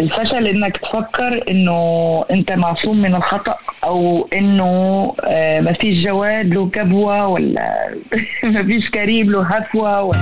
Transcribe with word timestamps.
الفشل 0.00 0.46
إنك 0.46 0.76
تفكر 0.76 1.44
إنه 1.50 2.24
أنت 2.30 2.52
معصوم 2.52 3.02
من 3.02 3.14
الخطأ 3.14 3.54
أو 3.84 4.28
إنه 4.32 4.64
آه، 5.24 5.60
ما 5.60 5.72
فيش 5.72 6.04
جواد 6.04 6.54
له 6.54 6.68
كبوة 6.70 7.26
ولا 7.26 7.88
ما 8.54 8.62
فيش 8.62 8.90
كريم 8.90 9.30
له 9.30 9.42
هفوة 9.42 10.02
ولا 10.02 10.18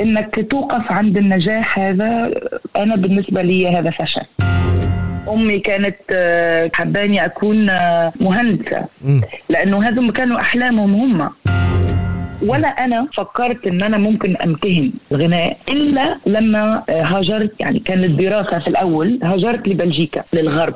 إنك 0.00 0.46
توقف 0.50 0.92
عند 0.92 1.16
النجاح 1.18 1.78
هذا 1.78 2.30
أنا 2.76 2.96
بالنسبة 2.96 3.42
لي 3.42 3.68
هذا 3.78 3.90
فشل. 3.90 4.26
أمي 5.28 5.58
كانت 5.58 5.96
آه، 6.10 6.70
حباني 6.74 7.24
أكون 7.24 7.70
آه، 7.70 8.12
مهندسة. 8.20 8.84
لأنه 9.48 9.88
هذم 9.88 10.10
كانوا 10.10 10.40
أحلامهم 10.40 10.94
هم. 10.94 11.30
ولا 12.42 12.68
أنا 12.68 13.08
فكرت 13.14 13.66
إن 13.66 13.82
أنا 13.82 13.96
ممكن 13.98 14.36
امتهن 14.36 14.92
الغناء 15.12 15.56
إلا 15.68 16.18
لما 16.26 16.82
هاجرت 16.90 17.52
يعني 17.60 17.78
كانت 17.78 18.20
دراسه 18.20 18.58
في 18.58 18.68
الأول 18.68 19.18
هاجرت 19.22 19.68
لبلجيكا 19.68 20.24
للغرب. 20.32 20.74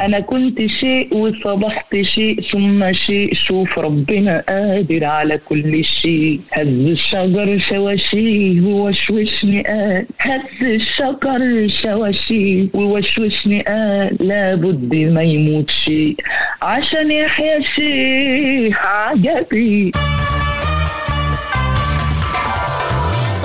أنا 0.00 0.20
كنت 0.20 0.66
شيء 0.66 1.16
وصبحت 1.16 1.96
شيء 2.00 2.40
ثم 2.40 2.92
شيء. 2.92 3.34
شوف 3.34 3.78
ربنا 3.78 4.44
قادر 4.48 5.04
على 5.04 5.40
كل 5.48 5.84
شيء. 5.84 6.40
هز 6.52 6.66
الشجر 6.66 7.58
شواشيه 7.58 8.60
ووشوشني 8.60 9.62
قال 9.62 10.06
هز 10.18 10.66
الشجر 10.66 11.68
شواشيه 11.68 12.68
ووشوشني 12.74 13.60
قال 13.60 14.16
لابد 14.20 14.94
ما 14.94 15.22
يموت 15.22 15.70
شيء. 15.70 16.16
عشان 16.62 17.10
يحيا 17.10 17.60
شيء 17.60 18.74
عجبي. 18.74 19.92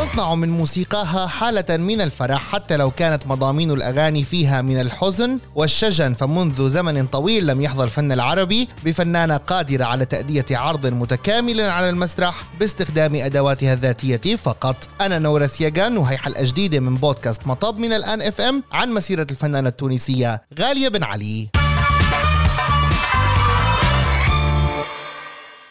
تصنع 0.10 0.36
من 0.36 0.50
موسيقاها 0.50 1.28
حالة 1.28 1.78
من 1.78 2.02
الفرح 2.02 2.52
حتى 2.52 2.78
لو 2.78 2.92
كانت 2.92 3.28
مضامين 3.28 3.72
الأغاني 3.72 4.24
فيها 4.24 4.62
من 4.62 4.82
الحزن 4.82 5.40
والشجن. 5.56 6.14
فمنذ 6.14 6.70
زمن 6.70 7.08
طويل 7.08 7.48
لم 7.48 7.62
يحظى 7.62 7.84
الفن 7.84 8.12
العربي 8.12 8.68
بفنانة 8.86 9.38
قادرة 9.38 9.86
على 9.86 10.06
تأدية 10.06 10.46
عرض 10.52 10.86
متكامل 10.86 11.62
على 11.62 11.90
المسرح 11.90 12.44
باستخدام 12.60 13.16
أدواتها 13.16 13.74
الذاتية 13.74 14.36
فقط. 14.36 14.76
أنا 15.02 15.20
نورا 15.20 15.48
سياغان 15.48 15.98
وهي 15.98 16.18
حلقة 16.18 16.44
جديدة 16.44 16.80
من 16.80 16.96
بودكاست 16.96 17.48
مطب 17.48 17.78
من 17.78 17.94
الآن 17.94 18.22
FM 18.22 18.64
عن 18.72 18.94
مسيرة 18.94 19.28
الفنانة 19.32 19.70
التونسية 19.70 20.42
غالية 20.60 20.88
بن 20.88 21.04
علي. 21.04 21.59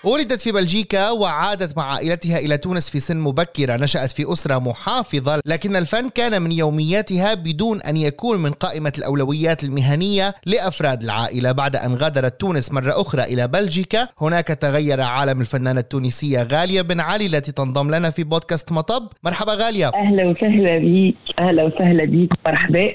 ولدت 0.04 0.40
في 0.40 0.52
بلجيكا 0.52 1.10
وعادت 1.10 1.76
مع 1.76 1.92
عائلتها 1.92 2.38
إلى 2.38 2.56
تونس 2.56 2.90
في 2.90 3.00
سن 3.00 3.16
مبكرة. 3.16 3.76
نشأت 3.76 4.12
في 4.12 4.32
أسرة 4.32 4.58
محافظة 4.58 5.40
لكن 5.46 5.76
الفن 5.76 6.08
كان 6.08 6.42
من 6.42 6.52
يومياتها 6.52 7.34
بدون 7.34 7.80
أن 7.82 7.96
يكون 7.96 8.38
من 8.38 8.50
قائمة 8.50 8.92
الأولويات 8.98 9.64
المهنية 9.64 10.34
لأفراد 10.46 11.02
العائلة. 11.02 11.52
بعد 11.52 11.76
أن 11.76 11.94
غادرت 11.94 12.40
تونس 12.40 12.72
مرة 12.72 13.00
أخرى 13.00 13.22
إلى 13.22 13.48
بلجيكا 13.48 14.08
هناك 14.20 14.46
تغير 14.46 15.00
عالم 15.00 15.40
الفنانة 15.40 15.80
التونسية 15.80 16.42
غالية 16.42 16.82
بن 16.82 17.00
علي 17.00 17.26
التي 17.26 17.52
تنضم 17.52 17.94
لنا 17.94 18.10
في 18.10 18.24
بودكاست 18.24 18.72
مطب. 18.72 19.08
مرحبا 19.24 19.52
غالية. 19.54 19.88
أهلا 19.94 20.24
وسهلا 20.26 20.78
بيك. 20.78 21.16
أهلا 21.40 21.64
وسهلا 21.64 22.04
بيك. 22.04 22.32
مرحبا. 22.46 22.94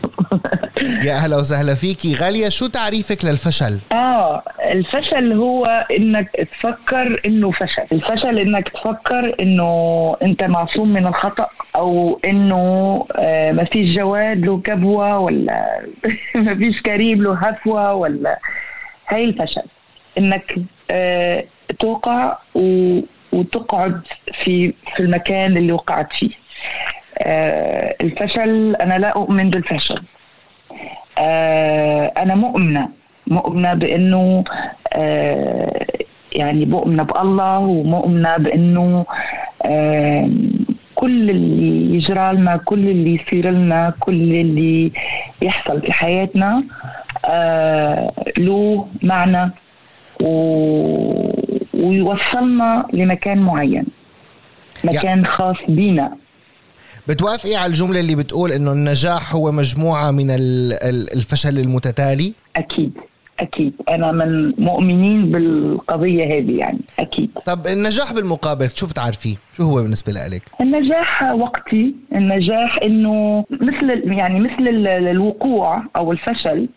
يا 0.82 1.14
أهلا 1.14 1.38
وسهلا 1.38 1.76
فيكي. 1.76 2.16
غالية 2.16 2.50
شو 2.50 2.68
تعريفك 2.68 3.26
للفشل؟ 3.26 3.80
آه 3.92 4.44
الفشل 4.74 5.34
هو 5.34 5.88
تفكر 5.90 6.46
تفكر 6.52 7.22
إنه 7.26 7.52
فشل. 7.52 7.84
الفشل 7.92 8.40
إنك 8.40 8.70
تفكر 8.70 9.36
إنه 9.42 10.16
أنت 10.22 10.44
معصوم 10.44 10.94
من 10.94 11.08
الخطأ 11.08 11.48
أو 11.76 12.20
إنه 12.26 13.06
آه، 13.16 13.52
ما 13.52 13.64
فيش 13.64 13.96
جواد 13.96 14.46
له 14.46 14.62
كبوة 14.62 15.18
ولا 15.20 15.86
ما 16.36 16.56
فيش 16.56 16.82
كريم 16.82 17.24
له 17.24 17.34
هفوة 17.34 17.94
ولا 17.94 18.40
هاي 19.08 19.24
الفشل. 19.26 19.64
إنك 20.18 20.56
آه، 20.92 21.44
توقع 21.80 22.38
وتقعد 23.34 24.02
في 24.44 24.74
في 24.96 25.00
المكان 25.00 25.58
اللي 25.58 25.74
وقعت 25.74 26.14
فيه. 26.14 26.32
آه، 27.18 27.96
الفشل 28.02 28.76
أنا 28.76 28.94
لا 28.94 29.10
أؤمن 29.10 29.50
بالفشل. 29.50 30.04
أنا 32.18 32.36
مؤمنة. 32.36 33.03
مؤمنة 33.28 33.74
بإنه 33.74 34.44
يعني 36.36 36.66
مؤمنة 36.66 37.04
بألله 37.04 37.60
ومؤمنة 37.60 38.38
بأنه 38.38 39.06
كل 40.96 41.30
اللي 41.30 41.96
يجرى 41.96 42.34
لنا 42.34 42.58
كل 42.58 42.90
اللي 42.90 43.16
يصير 43.16 43.50
لنا 43.50 43.94
كل 44.00 44.36
اللي 44.36 44.92
يحصل 45.42 45.82
في 45.82 45.92
حياتنا 45.94 46.64
آه، 47.26 48.12
له 48.38 48.88
معنى 49.04 49.52
ويوصلنا 51.74 52.88
لمكان 52.94 53.38
معين 53.38 53.86
مكان 54.84 55.26
خاص 55.26 55.58
بينا 55.68 56.18
بتوافقي 57.08 57.56
على 57.56 57.70
الجملة 57.70 58.00
اللي 58.00 58.16
بتقول 58.16 58.52
إنه 58.52 58.72
النجاح 58.72 59.36
هو 59.36 59.52
مجموعة 59.52 60.12
من 60.12 60.28
الفشل 61.14 61.60
المتتالي؟ 61.60 62.34
أكيد 62.56 62.94
أكيد. 63.40 63.74
أنا 63.90 64.12
من 64.12 64.54
مؤمنين 64.58 65.32
بالقضية 65.32 66.26
هذه 66.26 66.58
يعني 66.58 66.80
أكيد. 67.00 67.30
طب 67.46 67.68
النجاح 67.68 68.14
بالمقابل 68.14 68.70
شو 68.76 68.88
بتعرفيه 68.88 69.36
شو 69.58 69.64
هو 69.64 69.82
بالنسبة 69.82 70.12
لك 70.12 70.42
النجاح 70.62 71.24
وقتي 71.34 71.96
النجاح 72.16 72.78
إنه 72.84 73.46
مثل 73.52 74.04
يعني 74.06 74.40
مثل 74.40 74.88
الوقوع 74.88 75.84
أو 75.96 76.12
الفشل 76.12 76.68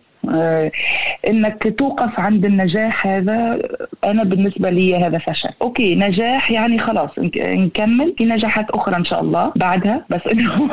إنك 1.28 1.74
توقف 1.78 2.20
عند 2.20 2.44
النجاح 2.44 3.06
هذا 3.06 3.58
أنا 4.04 4.24
بالنسبة 4.24 4.70
لي 4.70 4.96
هذا 4.96 5.18
فشل. 5.18 5.50
أوكي 5.62 5.94
نجاح 5.94 6.50
يعني 6.50 6.78
خلاص 6.78 7.10
نكمل 7.38 8.14
في 8.18 8.24
نجاحات 8.24 8.70
أخرى 8.70 8.96
إن 8.96 9.04
شاء 9.04 9.22
الله 9.22 9.52
بعدها 9.56 10.04
بس 10.10 10.20
انه 10.32 10.70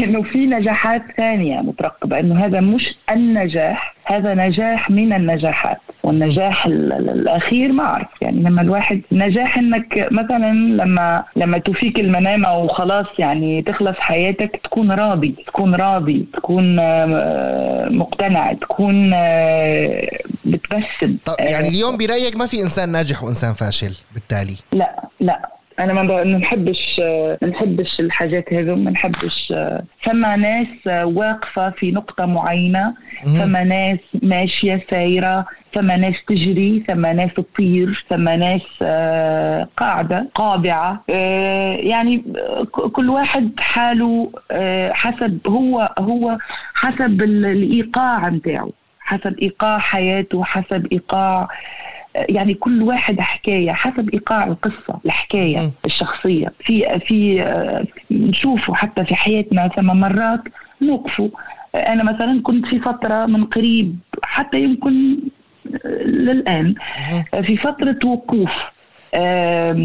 إنه 0.00 0.22
في 0.22 0.46
نجاحات 0.46 1.02
ثانية 1.16 1.60
مترقبة 1.60 2.20
إنه 2.20 2.44
هذا 2.44 2.60
مش 2.60 2.94
النجاح 3.10 3.94
هذا 4.04 4.34
نجاح 4.34 4.90
من 4.90 5.12
النجاحات. 5.12 5.78
والنجاح 6.02 6.66
الأخير 6.66 7.72
ما 7.72 7.84
اعرف 7.84 8.08
يعني 8.20 8.42
لما 8.42 8.62
الواحد 8.62 9.00
نجاح 9.12 9.58
إنك 9.58 10.08
مثلا 10.10 10.52
لما 10.54 11.24
لما 11.36 11.58
تفيك 11.58 12.00
المنام 12.00 12.44
أو 12.44 12.68
خلاص 12.68 13.06
يعني 13.18 13.62
تخلص 13.62 13.96
حياتك 13.98 14.60
تكون 14.64 14.92
راضي 14.92 15.34
تكون 15.46 15.74
راضي 15.74 16.26
تكون 16.32 16.78
آه، 16.80 17.88
مقتنع 17.88 18.52
تكون 18.52 18.79
آه، 19.14 20.18
بتبسم 20.44 21.16
يعني 21.38 21.68
اليوم 21.68 21.96
برايك 21.96 22.36
ما 22.36 22.46
في 22.46 22.62
إنسان 22.62 22.88
ناجح 22.88 23.22
وإنسان 23.24 23.54
فاشل 23.54 23.94
بالتالي؟ 24.14 24.56
لا 24.72 25.08
لا. 25.20 25.59
أنا 25.80 25.92
ما 25.92 26.24
نحبش 26.24 27.00
ما 27.42 27.48
نحبش 27.48 28.00
الحاجات 28.00 28.52
هذو 28.52 28.76
ما 28.76 28.90
نحبش 28.90 29.52
فما 30.02 30.36
ناس 30.36 30.66
واقفة 31.02 31.70
في 31.70 31.92
نقطة 31.92 32.26
معينة 32.26 32.94
فما 33.24 33.64
ناس 33.64 33.98
ماشية 34.22 34.86
سايرة 34.90 35.46
فما 35.72 35.96
ناس 35.96 36.14
تجري 36.28 36.84
فما 36.88 37.12
ناس 37.12 37.30
تطير 37.36 38.04
فما 38.10 38.36
ناس 38.36 38.62
آه، 38.82 39.68
قاعدة 39.76 40.28
قابعة 40.34 41.04
آه، 41.10 41.74
يعني 41.74 42.24
كل 42.70 43.10
واحد 43.10 43.50
حاله 43.58 44.30
آه، 44.50 44.92
حسب 44.92 45.38
هو 45.46 45.94
هو 45.98 46.38
حسب 46.74 47.22
الإيقاع 47.22 48.28
نتاعو 48.28 48.72
حسب 49.00 49.38
إيقاع 49.38 49.78
حياته 49.78 50.44
حسب 50.44 50.86
إيقاع 50.92 51.48
يعني 52.14 52.54
كل 52.54 52.82
واحد 52.82 53.20
حكاية 53.20 53.72
حسب 53.72 54.10
إيقاع 54.10 54.44
القصة 54.44 55.00
الحكاية 55.06 55.70
الشخصية. 55.84 56.52
في 56.60 57.00
في 57.06 57.44
نشوفه 58.10 58.74
حتى 58.74 59.04
في 59.04 59.14
حياتنا 59.14 59.68
ثم 59.68 59.86
مرات 59.86 60.40
نوقفوا 60.82 61.28
أنا 61.74 62.02
مثلا 62.02 62.40
كنت 62.42 62.66
في 62.66 62.78
فترة 62.80 63.26
من 63.26 63.44
قريب 63.44 63.98
حتى 64.22 64.62
يمكن 64.62 65.18
للآن 66.06 66.74
في 67.42 67.56
فترة 67.56 67.98
وقوف. 68.04 68.52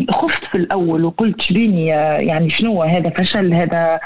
خفت 0.09 0.45
في 0.51 0.55
الأول 0.55 1.05
وقلت 1.05 1.41
شبيني 1.41 1.87
يعني 1.87 2.49
شنو 2.49 2.83
هذا 2.83 3.09
فشل 3.09 3.53
هذا 3.53 3.99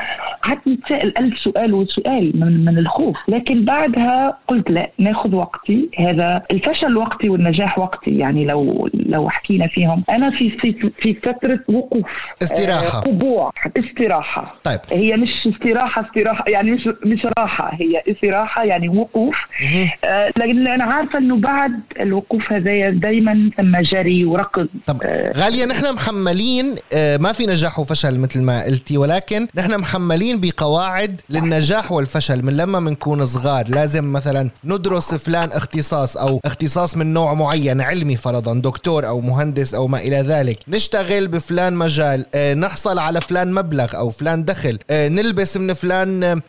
قعدت 0.43 0.67
نتساءل 0.67 1.13
ألف 1.17 1.39
سؤال 1.39 1.73
وسؤال 1.73 2.31
من, 2.39 2.65
من 2.65 2.77
الخوف. 2.77 3.17
لكن 3.27 3.65
بعدها 3.65 4.37
قلت 4.47 4.71
لا 4.71 4.89
ناخذ 4.97 5.35
وقتي. 5.35 5.89
هذا 5.99 6.43
الفشل 6.51 6.97
وقتي 6.97 7.29
والنجاح 7.29 7.79
وقتي. 7.79 8.17
يعني 8.17 8.45
لو 8.45 8.89
لو 8.93 9.29
حكينا 9.29 9.67
فيهم. 9.67 10.03
أنا 10.09 10.29
في 10.31 10.49
في 10.49 10.91
في 10.97 11.13
فترة 11.13 11.59
وقوف 11.67 12.05
استراحة. 12.43 12.99
قبوع 12.99 13.51
استراحة. 13.79 14.55
طيب. 14.63 14.79
هي 14.91 15.17
مش 15.17 15.47
استراحة 15.47 16.05
استراحة 16.05 16.45
يعني 16.47 16.71
مش 16.71 16.89
مش 17.05 17.27
راحة. 17.39 17.71
هي 17.73 18.03
استراحة 18.11 18.63
يعني 18.63 18.89
وقوف. 18.89 19.47
آه 20.05 20.31
لكن 20.37 20.67
أنا 20.67 20.83
عارفة 20.83 21.19
إنه 21.19 21.37
بعد 21.37 21.79
الوقوف 21.99 22.53
هذايا 22.53 22.89
دائما 22.89 23.49
ثم 23.57 23.77
جري 23.81 24.25
وركض. 24.25 24.67
طب 24.87 24.97
غالية 25.37 25.65
نحن 25.65 25.93
محملين 25.93 26.75
آه، 26.93 27.17
ما 27.17 27.31
في 27.33 27.45
نجاح 27.45 27.79
وفشل 27.79 28.19
مثل 28.19 28.41
ما 28.41 28.63
قلتي 28.63 28.97
ولكن 28.97 29.47
نحن 29.55 29.77
محملين 29.77 30.39
بقواعد 30.39 31.21
للنجاح 31.29 31.91
والفشل. 31.91 32.43
من 32.45 32.57
لما 32.57 32.79
بنكون 32.79 33.25
صغار 33.25 33.67
لازم 33.67 34.11
مثلا 34.11 34.49
ندرس 34.63 35.13
فلان 35.13 35.49
اختصاص 35.51 36.17
أو 36.17 36.39
اختصاص 36.45 36.97
من 36.97 37.13
نوع 37.13 37.33
معين 37.33 37.81
علمي 37.81 38.15
فرضا 38.15 38.53
دكتور 38.53 39.07
أو 39.07 39.21
مهندس 39.21 39.73
أو 39.73 39.87
ما 39.87 39.99
إلى 39.99 40.21
ذلك. 40.21 40.57
نشتغل 40.67 41.27
بفلان 41.27 41.73
مجال 41.73 42.25
آه، 42.35 42.53
نحصل 42.53 42.99
على 42.99 43.21
فلان 43.21 43.53
مبلغ 43.53 43.97
أو 43.97 44.09
فلان 44.09 44.45
دخل 44.45 44.79
آه، 44.89 45.07
نلبس 45.07 45.57
من 45.57 45.73
فلان 45.73 46.41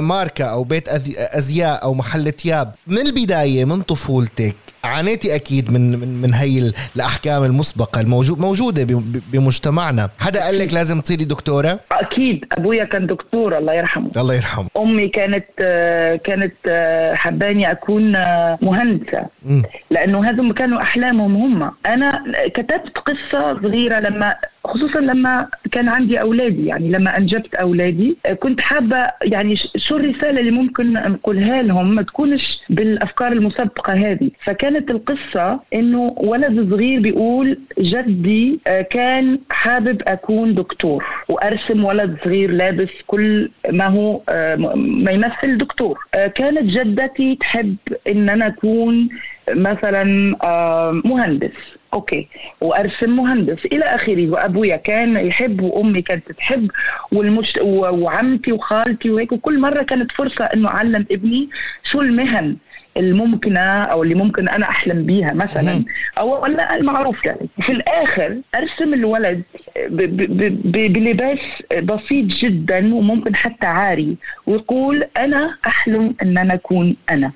ماركة 0.00 0.44
أو 0.44 0.64
بيت 0.64 0.88
أزياء 1.18 1.82
أو 1.82 1.94
محل 1.94 2.32
ثياب. 2.32 2.74
من 2.86 2.98
البداية 2.98 3.64
من 3.64 3.82
طفولتك 3.82 4.56
عانيتي 4.84 5.34
أكيد 5.34 5.72
من 5.72 5.98
من 5.98 6.20
من 6.20 6.34
هي 6.34 6.72
الأحكام 6.96 7.44
المسبقة 7.44 8.00
الموجود 8.00 8.38
موجودة 8.38 8.86
بمجتمعنا. 9.32 10.10
حدا 10.18 10.44
قال 10.44 10.58
لك 10.58 10.74
لازم 10.74 11.00
تصيري 11.00 11.24
دكتورة؟ 11.24 11.80
أكيد. 11.92 12.44
أبويا 12.52 12.84
كان 12.84 13.06
دكتور 13.06 13.58
الله 13.58 13.74
يرحمه. 13.74 14.10
الله 14.16 14.34
يرحمه. 14.34 14.68
أمي 14.76 15.08
كانت 15.08 15.44
كانت 16.24 16.54
حباني 17.14 17.70
أكون 17.70 18.12
مهندسة. 18.62 19.26
لأنه 19.90 20.30
هذول 20.30 20.52
كانوا 20.54 20.82
أحلامهم 20.82 21.36
هم. 21.36 21.72
أنا 21.86 22.24
كتبت 22.54 22.98
قصة 22.98 23.60
صغيرة 23.62 24.00
لما 24.00 24.34
خصوصا 24.70 25.00
لما 25.00 25.48
كان 25.72 25.88
عندي 25.88 26.20
أولادي 26.22 26.66
يعني 26.66 26.88
لما 26.88 27.16
أنجبت 27.16 27.54
أولادي 27.54 28.16
كنت 28.40 28.60
حابة 28.60 29.06
يعني 29.22 29.56
شو 29.76 29.96
الرسالة 29.96 30.40
اللي 30.40 30.50
ممكن 30.50 30.92
نقولها 30.92 31.62
لهم 31.62 31.94
ما 31.94 32.02
تكونش 32.02 32.60
بالأفكار 32.70 33.32
المسبقة 33.32 33.92
هذه. 33.92 34.30
فكانت 34.44 34.90
القصة 34.90 35.60
إنه 35.74 36.14
ولد 36.16 36.70
صغير 36.70 37.00
بيقول 37.00 37.58
جدي 37.78 38.60
آه، 38.66 38.82
كان 38.82 39.38
حابب 39.50 40.02
أكون 40.06 40.54
دكتور 40.54 41.04
وأرسم 41.28 41.84
ولد 41.84 42.16
صغير 42.24 42.50
لابس 42.50 42.88
كل 43.06 43.50
ما 43.70 43.86
هو 43.86 44.20
آه، 44.28 44.54
ما 44.76 45.10
يمثل 45.10 45.58
دكتور. 45.58 45.98
آه، 46.14 46.26
كانت 46.26 46.62
جدتي 46.62 47.34
تحب 47.34 47.76
إن 48.08 48.28
أنا 48.28 48.46
أكون 48.46 49.08
مثلا 49.50 50.04
مهندس. 51.04 51.79
أوكي. 51.94 52.28
وأرسم 52.60 53.16
مهندس. 53.16 53.64
إلى 53.64 53.84
آخره. 53.84 54.30
وأبويا 54.30 54.76
كان 54.76 55.16
يحب 55.26 55.60
وأمي 55.60 56.02
كانت 56.02 56.32
تحب 56.32 56.70
والمش 57.12 57.52
وعمتي 57.62 58.52
وخالتي 58.52 59.10
وهيك. 59.10 59.32
وكل 59.32 59.58
مرة 59.58 59.82
كانت 59.82 60.12
فرصة 60.12 60.44
إنه 60.44 60.68
أعلم 60.68 61.06
ابني 61.10 61.48
شو 61.82 62.00
المهن. 62.00 62.56
الممكنه 63.00 63.60
أو 63.82 64.02
اللي 64.02 64.14
ممكن 64.14 64.48
أنا 64.48 64.68
أحلم 64.68 65.06
بيها 65.06 65.32
مثلا 65.32 65.84
أو 66.18 66.42
ولا 66.42 66.76
المعروف 66.76 67.24
يعني. 67.24 67.48
في 67.62 67.72
الآخر 67.72 68.36
أرسم 68.54 68.94
الولد 68.94 69.42
بلباس 70.64 71.38
بسيط 71.82 72.24
جدا 72.24 72.94
وممكن 72.94 73.34
حتى 73.36 73.66
عاري 73.66 74.16
ويقول 74.46 75.04
أنا 75.16 75.56
أحلم 75.66 76.14
إن 76.22 76.38
أنا 76.38 76.54
أكون 76.54 76.96
أنا. 77.10 77.32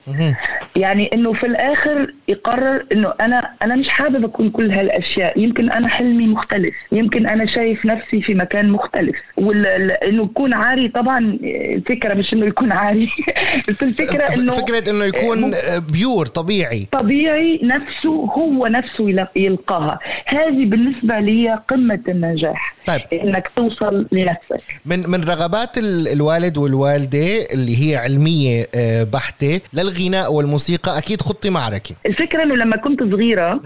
يعني 0.76 1.10
إنه 1.12 1.32
في 1.32 1.46
الآخر 1.46 2.14
يقرر 2.28 2.86
إنه 2.92 3.12
أنا 3.20 3.50
أنا 3.62 3.74
مش 3.76 3.88
حابب 3.88 4.24
أكون 4.24 4.50
كل 4.50 4.70
هالأشياء. 4.70 5.38
يمكن 5.38 5.70
أنا 5.70 5.88
حلمي 5.88 6.26
مختلف. 6.26 6.74
يمكن 6.92 7.26
أنا 7.26 7.46
شايف 7.46 7.86
نفسي 7.86 8.22
في 8.22 8.34
مكان 8.34 8.70
مختلف. 8.70 9.16
إنه 9.38 10.24
يكون 10.24 10.54
عاري 10.54 10.88
طبعا 10.88 11.38
الفكرة 11.44 12.14
مش 12.14 12.32
إنه 12.32 12.46
يكون 12.46 12.72
عاري. 12.72 13.10
بس 13.68 13.82
الفكرة 13.82 14.34
إنه 14.34 14.52
فكرة 14.52 14.90
إنه 14.90 15.04
يكون 15.04 15.53
بيور 15.78 16.26
طبيعي. 16.26 16.86
طبيعي 16.92 17.60
نفسه 17.62 18.10
هو 18.10 18.66
نفسه 18.66 19.28
يلقاها. 19.36 19.98
هذه 20.26 20.64
بالنسبة 20.64 21.18
لي 21.18 21.60
قمة 21.68 22.00
النجاح 22.08 22.74
طيب. 22.86 23.00
إنك 23.12 23.50
توصل 23.56 24.06
لنفسك. 24.12 24.80
من 24.86 25.10
من 25.10 25.24
رغبات 25.24 25.78
الوالد 26.12 26.58
والوالدة 26.58 27.46
اللي 27.54 27.90
هي 27.90 27.96
علمية 27.96 28.66
آه، 28.74 29.04
بحتة 29.04 29.60
للغناء 29.72 30.32
والموسيقى 30.32 30.98
أكيد 30.98 31.22
خطي 31.22 31.50
معركة. 31.50 31.94
الفكرة 32.06 32.42
إنه 32.42 32.54
لما 32.54 32.76
كنت 32.76 33.02
صغيرة 33.02 33.60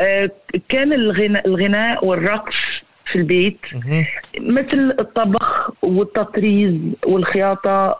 آه، 0.00 0.30
كان 0.68 0.92
الغناء 1.46 2.06
والرقص 2.06 2.54
في 3.12 3.16
البيت. 3.16 3.58
مثل 4.40 4.96
الطبخ 5.00 5.70
والتطريز 5.82 6.74
والخياطة 7.06 7.98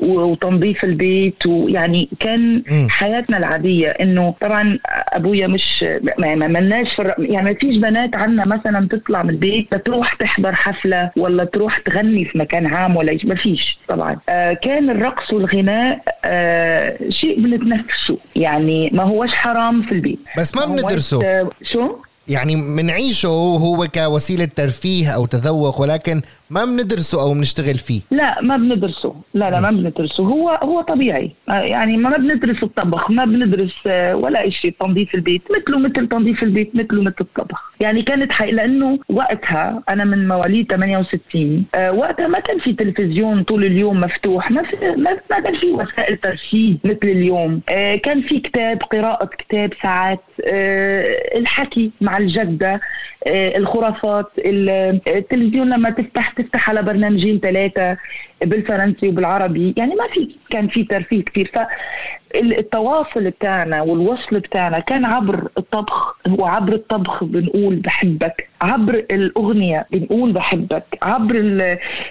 وتنظيف 0.00 0.84
البيت 0.84 1.46
ويعني 1.46 2.08
كان 2.20 2.62
حياتنا 2.88 3.36
العادية. 3.38 3.88
إنه 3.88 4.34
طبعا 4.40 4.78
أبويا 5.12 5.46
مش 5.46 5.84
ما 6.18 6.34
ملناش 6.34 6.98
يعني 7.18 7.50
ما 7.50 7.54
فيش 7.54 7.76
بنات 7.76 8.16
عنا 8.16 8.44
مثلا 8.46 8.88
تطلع 8.88 9.22
من 9.22 9.30
البيت 9.30 9.74
تروح 9.74 10.14
تحضر 10.14 10.54
حفلة 10.54 11.10
ولا 11.16 11.44
تروح 11.44 11.78
تغني 11.78 12.24
في 12.24 12.38
مكان 12.38 12.66
عام 12.66 12.96
ولا 12.96 13.18
ما 13.24 13.34
فيش 13.34 13.78
طبعا. 13.88 14.16
آه 14.28 14.52
كان 14.52 14.90
الرقص 14.90 15.32
والغناء 15.32 16.02
آه 16.24 16.98
شيء 17.08 17.40
بنتنفسه. 17.40 18.18
يعني 18.36 18.90
ما 18.92 19.02
هوش 19.02 19.32
حرام 19.34 19.82
في 19.82 19.92
البيت. 19.92 20.18
بس 20.38 20.56
ما 20.56 20.64
بندرسه. 20.64 21.48
شو؟ 21.62 21.96
يعني 22.28 22.56
منعيشه 22.56 23.28
هو 23.28 23.86
كوسيلة 23.94 24.44
ترفيه 24.44 25.08
أو 25.10 25.26
تذوق 25.26 25.80
ولكن 25.80 26.22
ما 26.50 26.64
بندرسه 26.64 27.22
أو 27.22 27.34
بنشتغل 27.34 27.78
فيه. 27.78 28.00
لا 28.10 28.42
ما 28.42 28.56
بندرسه. 28.56 29.14
لا 29.34 29.50
لا 29.50 29.60
ما 29.60 29.70
بندرسه. 29.70 30.24
هو 30.24 30.48
هو 30.62 30.80
طبيعي. 30.80 31.32
يعني 31.48 31.96
ما 31.96 32.16
بندرس 32.16 32.62
الطبخ 32.62 33.10
ما 33.10 33.24
بندرس 33.24 33.74
آه، 33.86 34.16
ولا 34.16 34.50
شيء 34.50 34.74
تنظيف 34.80 35.14
البيت. 35.14 35.42
مثله 35.56 35.78
مثل 35.78 36.08
تنظيف 36.08 36.42
البيت 36.42 36.76
مثله 36.76 37.02
مثل 37.02 37.14
الطبخ. 37.20 37.72
يعني 37.80 38.02
كانت 38.02 38.32
حي 38.32 38.50
لأنه 38.50 38.98
وقتها 39.08 39.82
أنا 39.88 40.04
من 40.04 40.28
مواليد 40.28 40.72
68 40.72 41.64
أه 41.74 41.92
وقتها 41.92 42.26
ما 42.26 42.40
كان 42.40 42.58
في 42.58 42.72
تلفزيون 42.72 43.42
طول 43.42 43.64
اليوم 43.64 44.00
مفتوح 44.00 44.50
ما 44.50 44.62
في 44.62 44.76
ما, 44.96 45.16
ما 45.30 45.40
كان 45.40 45.54
في 45.54 45.66
وسائل 45.70 46.16
ترفيه 46.16 46.76
مثل 46.84 46.98
اليوم. 47.02 47.60
أه 47.68 47.94
كان 47.94 48.22
في 48.22 48.40
كتاب 48.40 48.82
قراءة 48.82 49.26
كتاب 49.26 49.72
ساعات 49.82 50.20
أه 50.52 51.38
الحكي 51.38 51.90
مع 52.00 52.16
الجدة 52.18 52.80
آه، 53.26 53.58
الخرافات 53.58 54.26
التلفزيون 54.38 55.70
لما 55.70 55.90
تفتح 55.90 56.30
تفتح 56.30 56.70
على 56.70 56.82
برنامجين 56.82 57.40
ثلاثة. 57.40 57.96
بالفرنسي 58.44 59.08
وبالعربي 59.08 59.74
يعني 59.76 59.94
ما 59.94 60.08
في 60.08 60.36
كان 60.50 60.68
في 60.68 60.84
ترفيه 60.84 61.24
كثير 61.24 61.52
فالتواصل 61.54 63.30
بتاعنا 63.30 63.82
والوصل 63.82 64.40
بتاعنا 64.40 64.78
كان 64.78 65.04
عبر 65.04 65.48
الطبخ 65.58 66.16
وعبر 66.38 66.72
الطبخ 66.72 67.24
بنقول 67.24 67.76
بحبك. 67.76 68.48
عبر 68.64 69.04
الأغنية 69.10 69.86
بنقول 69.90 70.32
بحبك. 70.32 70.84
عبر 71.02 71.34
ال 71.34 71.60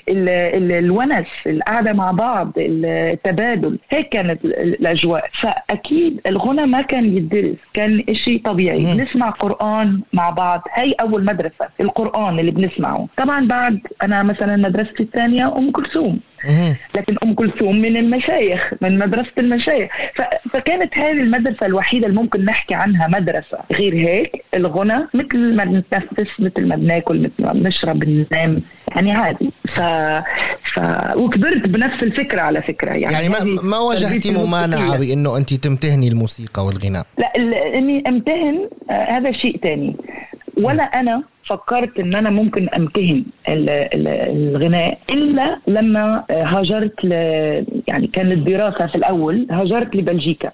ال 0.10 0.30
ال 0.30 0.72
الونس 0.74 1.28
القعدة 1.48 1.94
مع 1.94 2.12
بعض 2.12 2.52
التبادل. 2.58 3.80
هيك 3.90 4.10
كانت 4.10 4.46
الأجواء. 4.46 5.30
فأكيد 5.42 6.22
الغنى 6.28 6.66
ما 6.66 6.82
كان 6.82 7.18
يدرس 7.18 7.58
كان 7.74 8.04
شيء 8.12 8.42
طبيعي. 8.42 8.96
بنسمع 8.96 9.30
قرآن 9.30 10.02
مع 10.14 10.30
بعض. 10.30 10.62
هي 10.74 10.92
أول 11.02 11.26
مدرسة 11.26 11.68
القرآن 11.82 12.40
اللي 12.40 12.52
بنسمعه. 12.52 13.08
طبعا 13.18 13.48
بعد 13.48 13.80
أنا 14.04 14.24
مثلا 14.24 14.56
مدرستي 14.56 15.04
الثانية 15.04 15.58
أم 15.58 15.72
كلثوم. 15.72 16.20
لكن 16.96 17.16
أم 17.24 17.34
كلثوم 17.34 17.82
من 17.82 17.98
المشايخ 17.98 18.74
من 18.82 19.00
مدرسة 19.00 19.32
المشايخ. 19.38 19.92
فكانت 20.54 20.98
هذه 20.98 21.12
المدرسة 21.12 21.66
الوحيدة 21.66 22.08
اللي 22.08 22.22
ممكن 22.22 22.46
نحكي 22.46 22.76
عنها 22.76 23.08
مدرسة. 23.08 23.58
غير 23.72 23.94
هيك 23.94 24.44
الغنى 24.56 25.08
مثل 25.14 25.56
ما 25.56 25.64
بنتنفس 25.64 26.32
مثل 26.40 26.68
ما 26.68 26.76
بناكل 26.76 27.20
مثل 27.20 27.34
ما 27.40 27.54
بنشرب 27.54 28.00
بننام. 28.00 28.62
يعني 28.96 29.12
عادي. 29.12 29.52
ف... 29.68 29.82
ف... 30.74 30.80
وكبرت 31.16 31.68
بنفس 31.68 32.04
الفكرة 32.04 32.42
على 32.42 32.62
فكرة. 32.62 32.92
يعني 32.92 33.14
يعني 33.14 33.30
ما, 33.30 33.62
ما 33.64 33.78
واجهتي 33.78 34.32
ممانعة 34.32 34.98
بإنه 34.98 35.38
أنت 35.38 35.54
تمتهني 35.54 36.08
الموسيقى 36.08 36.66
والغناء؟ 36.66 37.06
لا 37.18 37.32
إني 37.78 38.04
أمتهن 38.08 38.70
آه 38.90 38.94
هذا 38.94 39.32
شيء 39.32 39.60
ثاني 39.64 39.96
ولا 40.58 40.84
أنا 40.84 41.24
فكرت 41.46 42.00
إن 42.00 42.16
أنا 42.16 42.30
ممكن 42.30 42.70
امتهن 42.70 43.24
الغناء 43.48 44.98
إلا 45.10 45.60
لما 45.68 46.24
هاجرت 46.32 47.06
ل 47.06 47.12
يعني 47.88 48.08
كانت 48.08 48.48
دراسه 48.48 48.88
في 48.88 48.96
الأول 48.96 49.48
هاجرت 49.52 49.96
لبلجيكا 49.96 50.52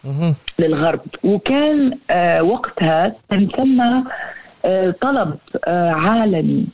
للغرب. 0.60 1.00
وكان 1.24 1.98
آه، 2.12 2.44
وقتها 2.44 3.16
كان 3.30 3.48
ثم 3.58 3.82
آه، 4.66 4.96
طلب 5.02 5.36
آه، 5.68 5.92
عالمي 5.92 6.66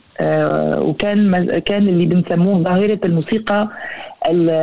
وكان 0.78 1.58
كان 1.58 1.82
اللي 1.88 2.06
بنسموه 2.06 2.62
ظاهرة 2.62 2.98
الموسيقى 3.04 3.68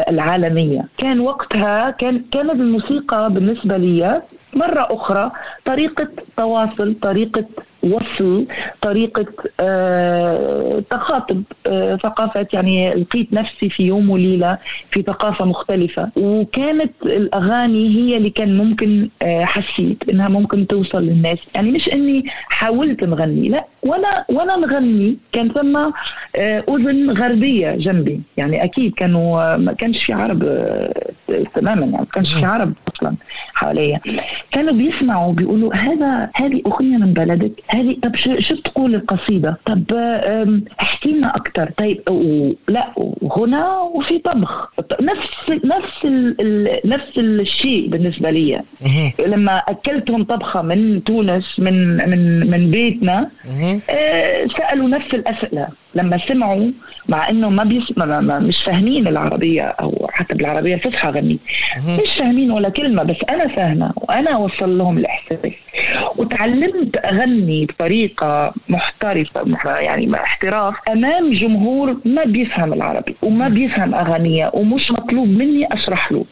العالمية. 0.10 0.86
كان 0.98 1.20
وقتها 1.20 1.92
كان 1.92 2.22
كانت 2.32 2.52
الموسيقى 2.52 3.34
بالنسبة 3.34 3.78
لي 3.78 4.22
مرة 4.54 4.88
أخرى 4.92 5.32
طريقة 5.66 6.08
تواصل 6.38 6.96
طريقة 7.02 7.46
وصل 7.84 8.46
طريقة 8.82 9.26
آه 9.60 10.84
تخاطب 10.90 11.44
آه 11.68 11.96
ثقافات 11.96 12.54
يعني 12.54 12.90
لقيت 12.90 13.34
نفسي 13.34 13.70
في 13.70 13.84
يوم 13.84 14.10
وليلة 14.10 14.58
في 14.92 15.02
ثقافة 15.02 15.46
مختلفة. 15.46 16.10
وكانت 16.16 16.92
الأغاني 17.06 17.90
هي 17.90 18.18
اللي 18.18 18.30
كان 18.30 18.58
ممكن 18.58 19.10
آه 19.22 19.46
حسيت 19.46 20.10
إنها 20.10 20.30
ممكن 20.30 20.68
توصل 20.68 21.04
للناس. 21.04 21.38
يعني 21.56 21.72
مش 21.72 21.90
إني 21.94 22.24
حاولت 22.28 23.04
نغني 23.04 23.50
لا 23.50 23.66
وأنا 23.84 24.26
وأنا 24.30 24.56
نغني 24.56 25.18
كان 25.32 25.50
ثم 25.54 25.78
أذن 26.70 27.10
غربية 27.12 27.72
جنبي. 27.76 28.22
يعني 28.38 28.64
أكيد 28.64 28.94
كانوا 28.94 29.58
ما 29.58 29.74
كانش 29.74 30.04
في 30.04 30.14
عرب 30.14 30.44
تماما 31.56 31.82
يعني 31.82 31.92
ما 31.92 32.06
كانش 32.14 32.34
في 32.34 32.46
عرب 32.46 32.74
أصلا 32.96 33.16
حواليا. 33.54 34.00
كانوا 34.52 34.74
بيسمعوا 34.74 35.34
بيقولوا 35.34 35.76
هذا 35.76 36.30
هذه 36.36 36.62
أغنية 36.68 36.98
من 36.98 37.14
بلدك 37.14 37.52
هذه 37.68 37.98
طب 38.04 38.16
شو 38.16 38.56
تقول 38.56 38.96
القصيدة؟ 38.96 39.58
طب 39.66 39.84
احكي 40.82 41.10
لنا 41.12 41.36
أكثر 41.36 41.72
طيب 41.78 42.02
لا 42.68 42.94
غنى 43.38 43.64
وفي 43.94 44.18
طبخ. 44.20 44.74
نفس 45.02 45.30
نفس 45.66 46.06
ال 46.06 46.80
نفس 46.86 47.18
الشيء 47.18 47.88
بالنسبة 47.90 48.30
لي. 48.30 48.62
لما 49.28 49.58
أكلتهم 49.58 50.24
طبخة 50.24 50.62
من 50.62 51.04
تونس 51.04 51.60
من 51.60 51.98
من 52.10 52.50
من 52.50 52.72
بيتنا 52.72 53.30
آه، 53.90 54.46
سألوا 54.58 54.90
نفس 54.90 55.14
الأسئلة. 55.14 55.68
لما 55.96 56.18
سمعوا 56.18 56.72
مع 57.08 57.30
إنه 57.30 57.50
ما 57.50 57.64
بيسمع 57.64 58.20
ما 58.20 58.40
مش 58.40 58.64
فاهمين 58.64 59.08
العربية 59.08 59.62
أو 59.62 60.10
حتى 60.14 60.36
بالعربية 60.38 60.76
الفصحى 60.76 61.10
غني. 61.12 61.40
مش 61.88 62.10
فاهمين 62.18 62.52
ولا 62.52 62.70
كلمة 62.70 63.04
بس 63.04 63.16
أنا 63.30 63.48
فاهمة 63.48 63.94
وأنا 63.96 64.32
اوصل 64.32 64.78
لهم 64.78 64.98
الإحساس. 64.98 65.40
وتعلمت 66.18 67.06
أغني 67.06 67.66
بطريقة 67.66 68.54
محترفة 68.70 69.80
يعني 69.80 70.16
احتراف 70.16 70.76
أمام 70.92 71.32
جمهور 71.32 71.98
ما 72.06 72.24
بيفهم 72.24 72.74
العربي 72.74 73.16
وما 73.22 73.48
بيفهم 73.48 73.96
اغانيه 73.96 74.52
ومش 74.54 74.92
مطلوب 74.92 75.28
مني 75.28 75.74
أشرح 75.74 76.12
له. 76.12 76.26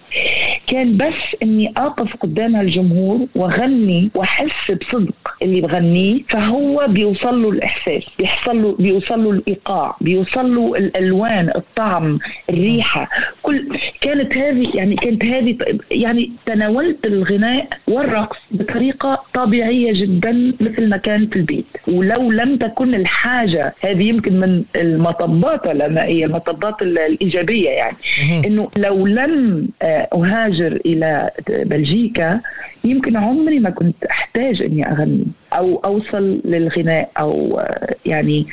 كان 0.68 0.98
بس 0.98 1.36
إني 1.44 1.74
أقف 1.78 2.16
قدام 2.16 2.56
الجمهور 2.56 3.28
وأغني 3.36 4.10
وأحس 4.16 4.72
بصدق 4.72 5.16
اللي 5.42 5.62
بغنيه 5.62 6.22
فهو 6.30 6.86
بيوصل 6.90 7.42
له 7.42 7.50
الإحساس 7.50 8.04
بيحصل 8.20 8.62
له 8.64 8.76
بيوصل 8.80 9.24
له 9.24 9.30
الايقاع 9.52 9.96
بيوصل 10.02 10.56
له 10.56 10.76
الالوان 10.76 11.50
الطعم 11.56 12.20
الريحة 12.50 13.10
كل 13.42 13.78
كانت 14.02 14.38
هذه 14.38 14.68
يعني 14.74 14.96
كانت 14.96 15.26
هذه 15.26 15.58
يعني 15.92 16.32
تناولت 16.46 17.06
الغناء 17.06 17.68
والرقص 17.88 18.38
بطريقة 18.52 19.24
طبيعية 19.34 19.94
جدا 19.94 20.54
مثل 20.62 20.90
ما 20.90 20.98
كان 20.98 21.28
في 21.28 21.36
البيت. 21.36 21.66
ولو 21.88 22.32
لم 22.32 22.58
تكن 22.58 22.96
الحاجة 22.96 23.76
هذه 23.84 24.04
يمكن 24.04 24.40
من 24.40 24.64
المطبات 24.76 25.68
المائيه 25.68 26.26
المطبات 26.26 26.82
الإيجابية 26.82 27.70
يعني. 27.70 27.98
إنه 28.46 28.70
لو 28.78 29.08
لم 29.08 29.68
آه، 29.82 30.08
أهاجر 30.14 30.80
إلى 30.86 31.30
بلجيكا 31.50 32.40
يمكن 32.84 33.18
عمري 33.18 33.60
ما 33.60 33.70
كنت 33.70 34.06
أحتاج 34.06 34.62
إني 34.62 34.92
أغني 34.92 35.26
أو 35.54 35.82
أوصل 35.86 36.42
للغناء 36.46 37.10
أو 37.20 37.60
آه، 37.60 37.96
يعني 38.06 38.48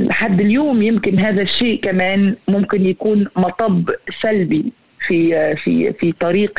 لحد 0.00 0.40
اليوم 0.40 0.82
يمكن 0.82 1.18
هذا 1.18 1.42
الشيء 1.42 1.80
كمان 1.80 2.34
ممكن 2.48 2.86
يكون 2.86 3.26
مطب 3.36 3.90
سلبي 4.22 4.72
في 5.06 5.56
في 5.56 5.92
في 5.92 6.12
طريق 6.20 6.52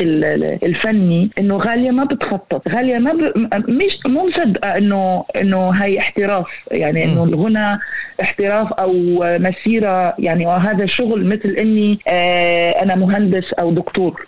الفني 0.64 1.30
إنه 1.40 1.58
غالية 1.58 1.92
ما 1.92 2.04
بتخطط 2.04 2.68
غالية 2.70 2.98
ما 2.98 3.14
ب... 3.14 3.48
مش 3.70 4.00
مو 4.06 4.26
مصدقة 4.28 4.78
إنه 4.78 5.26
إنه 5.42 5.70
هي 5.70 6.00
احتراف 6.00 6.48
يعني 6.72 7.06
إنه 7.06 7.24
الغنى 7.24 7.80
احتراف 8.22 8.74
أو 8.74 8.94
مسيرة 9.24 10.16
يعني 10.20 10.46
وهذا 10.46 10.86
شغل 10.86 11.26
مثل 11.26 11.50
إني 11.50 12.00
آه 12.08 12.72
أنا 12.72 12.96
مهندس 12.96 13.54
أو 13.54 13.72
دكتور. 13.72 14.28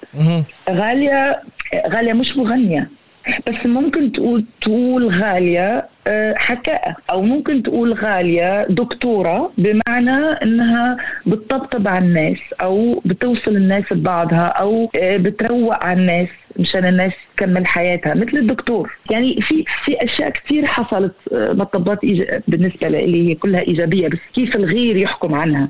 غالية 0.69 1.41
غالية 1.89 2.13
مش 2.13 2.37
مغنية. 2.37 2.89
بس 3.27 3.65
ممكن 3.65 4.11
تقول 4.11 4.45
تقول 4.61 5.07
غالية 5.09 5.87
آه، 6.07 6.33
حكاءة 6.37 6.95
أو 7.11 7.21
ممكن 7.21 7.63
تقول 7.63 7.93
غالية 7.93 8.65
دكتورة 8.69 9.51
بمعنى 9.57 10.15
أنها 10.43 10.97
بتطبطب 11.25 11.87
على 11.87 12.05
الناس 12.05 12.37
أو 12.61 13.01
بتوصل 13.05 13.55
الناس 13.55 13.83
ببعضها 13.91 14.45
أو 14.45 14.89
آه، 14.95 15.17
بتروق 15.17 15.83
على 15.85 15.99
الناس. 15.99 16.27
مشان 16.59 16.85
الناس 16.85 17.11
تكمل 17.37 17.67
حياتها 17.67 18.15
مثل 18.15 18.37
الدكتور. 18.37 18.97
يعني 19.11 19.41
في 19.41 19.65
في 19.83 20.03
أشياء 20.03 20.29
كثير 20.29 20.65
حصلت 20.65 21.13
آه، 21.33 21.53
مطبات 21.53 21.99
بالنسبة 22.47 22.87
لي 22.87 23.29
هي 23.29 23.35
كلها 23.35 23.61
إيجابية 23.61 24.07
بس 24.07 24.17
كيف 24.33 24.55
الغير 24.55 24.97
يحكم 24.97 25.35
عنها؟ 25.35 25.69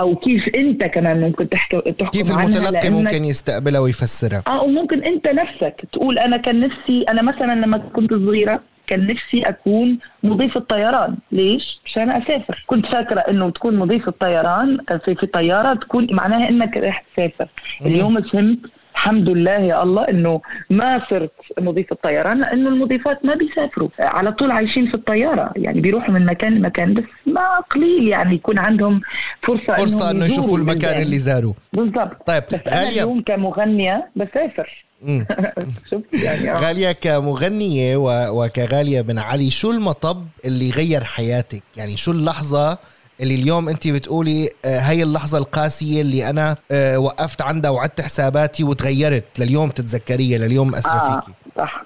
أو 0.00 0.16
كيف 0.16 0.48
أنت 0.56 0.84
كمان 0.84 1.20
ممكن 1.20 1.48
تحكي 1.48 1.80
تحكم 1.80 2.10
كيف 2.18 2.30
المتلقي 2.30 2.90
ممكن 2.90 3.24
يستقبلها 3.24 3.80
ويفسرها؟ 3.80 4.42
آه 4.48 4.62
وممكن 4.62 5.04
أنت 5.04 5.28
نفسك 5.28 5.74
تقول 5.92 6.18
أنا 6.18 6.36
كان 6.36 6.60
نفسي 6.60 7.04
أنا 7.08 7.22
مثلا 7.22 7.60
لما 7.60 7.78
كنت 7.78 8.10
صغيرة 8.14 8.60
كان 8.86 9.06
نفسي 9.06 9.42
أكون 9.42 9.98
مضيف 10.22 10.56
الطيران. 10.56 11.16
ليش؟ 11.32 11.80
عشان 11.86 12.10
أسافر. 12.10 12.64
كنت 12.66 12.86
فاكرة 12.86 13.20
إنه 13.20 13.50
تكون 13.50 13.76
مضيف 13.76 14.08
الطيران 14.08 14.78
في, 15.04 15.14
في 15.14 15.26
طيارة 15.26 15.74
تكون 15.74 16.06
معناها 16.10 16.48
إنك 16.48 16.76
راح 16.76 17.04
تسافر. 17.16 17.48
اليوم 17.86 18.22
فهمت 18.22 18.58
الحمد 18.96 19.28
لله 19.28 19.52
يا 19.52 19.82
الله 19.82 20.02
إنه 20.02 20.40
ما 20.70 21.02
صرت 21.10 21.32
مضيف 21.60 21.92
الطيران 21.92 22.40
لأنه 22.40 22.68
المضيفات 22.68 23.24
ما 23.24 23.34
بيسافروا. 23.34 23.88
على 23.98 24.32
طول 24.32 24.50
عايشين 24.50 24.88
في 24.88 24.94
الطيارة 24.94 25.52
يعني 25.56 25.80
بيروحوا 25.80 26.14
من 26.14 26.26
مكان 26.26 26.54
لمكان 26.54 26.94
بس 26.94 27.04
ما 27.26 27.60
قليل 27.70 28.08
يعني 28.08 28.34
يكون 28.34 28.58
عندهم 28.58 29.00
فرصة 29.42 29.76
فرصة 29.76 30.10
إنه 30.10 30.24
يشوفوا 30.24 30.58
المكان 30.58 31.02
اللي 31.02 31.18
زاروه. 31.18 31.54
بالضبط. 31.72 32.26
طيب 32.26 32.42
غالية. 32.68 32.88
اليوم 32.88 33.22
كمغنية 33.22 34.08
بسافر. 34.16 34.84
يعني 35.06 36.50
آه. 36.50 36.56
غالية 36.56 36.92
كمغنية 36.92 37.96
وكغالية 38.30 39.00
بن 39.00 39.18
علي 39.18 39.50
شو 39.50 39.70
المطب 39.70 40.26
اللي 40.44 40.70
غير 40.70 41.04
حياتك؟ 41.04 41.62
يعني 41.76 41.96
شو 41.96 42.10
اللحظة 42.10 42.78
اللي 43.20 43.34
اليوم 43.34 43.68
انت 43.68 43.88
بتقولي 43.88 44.50
آه، 44.64 44.78
هاي 44.78 45.02
اللحظة 45.02 45.38
القاسية 45.38 46.00
اللي 46.00 46.30
أنا 46.30 46.56
آه، 46.72 46.98
وقفت 46.98 47.42
عندها 47.42 47.70
وعدت 47.70 48.00
حساباتي 48.00 48.64
وتغيرت 48.64 49.38
لليوم 49.38 49.70
تتذكريها 49.70 50.38
لليوم 50.38 50.74
أسرى 50.74 50.92
آه 51.00 51.20
فيكي. 51.20 51.32
صح. 51.58 51.82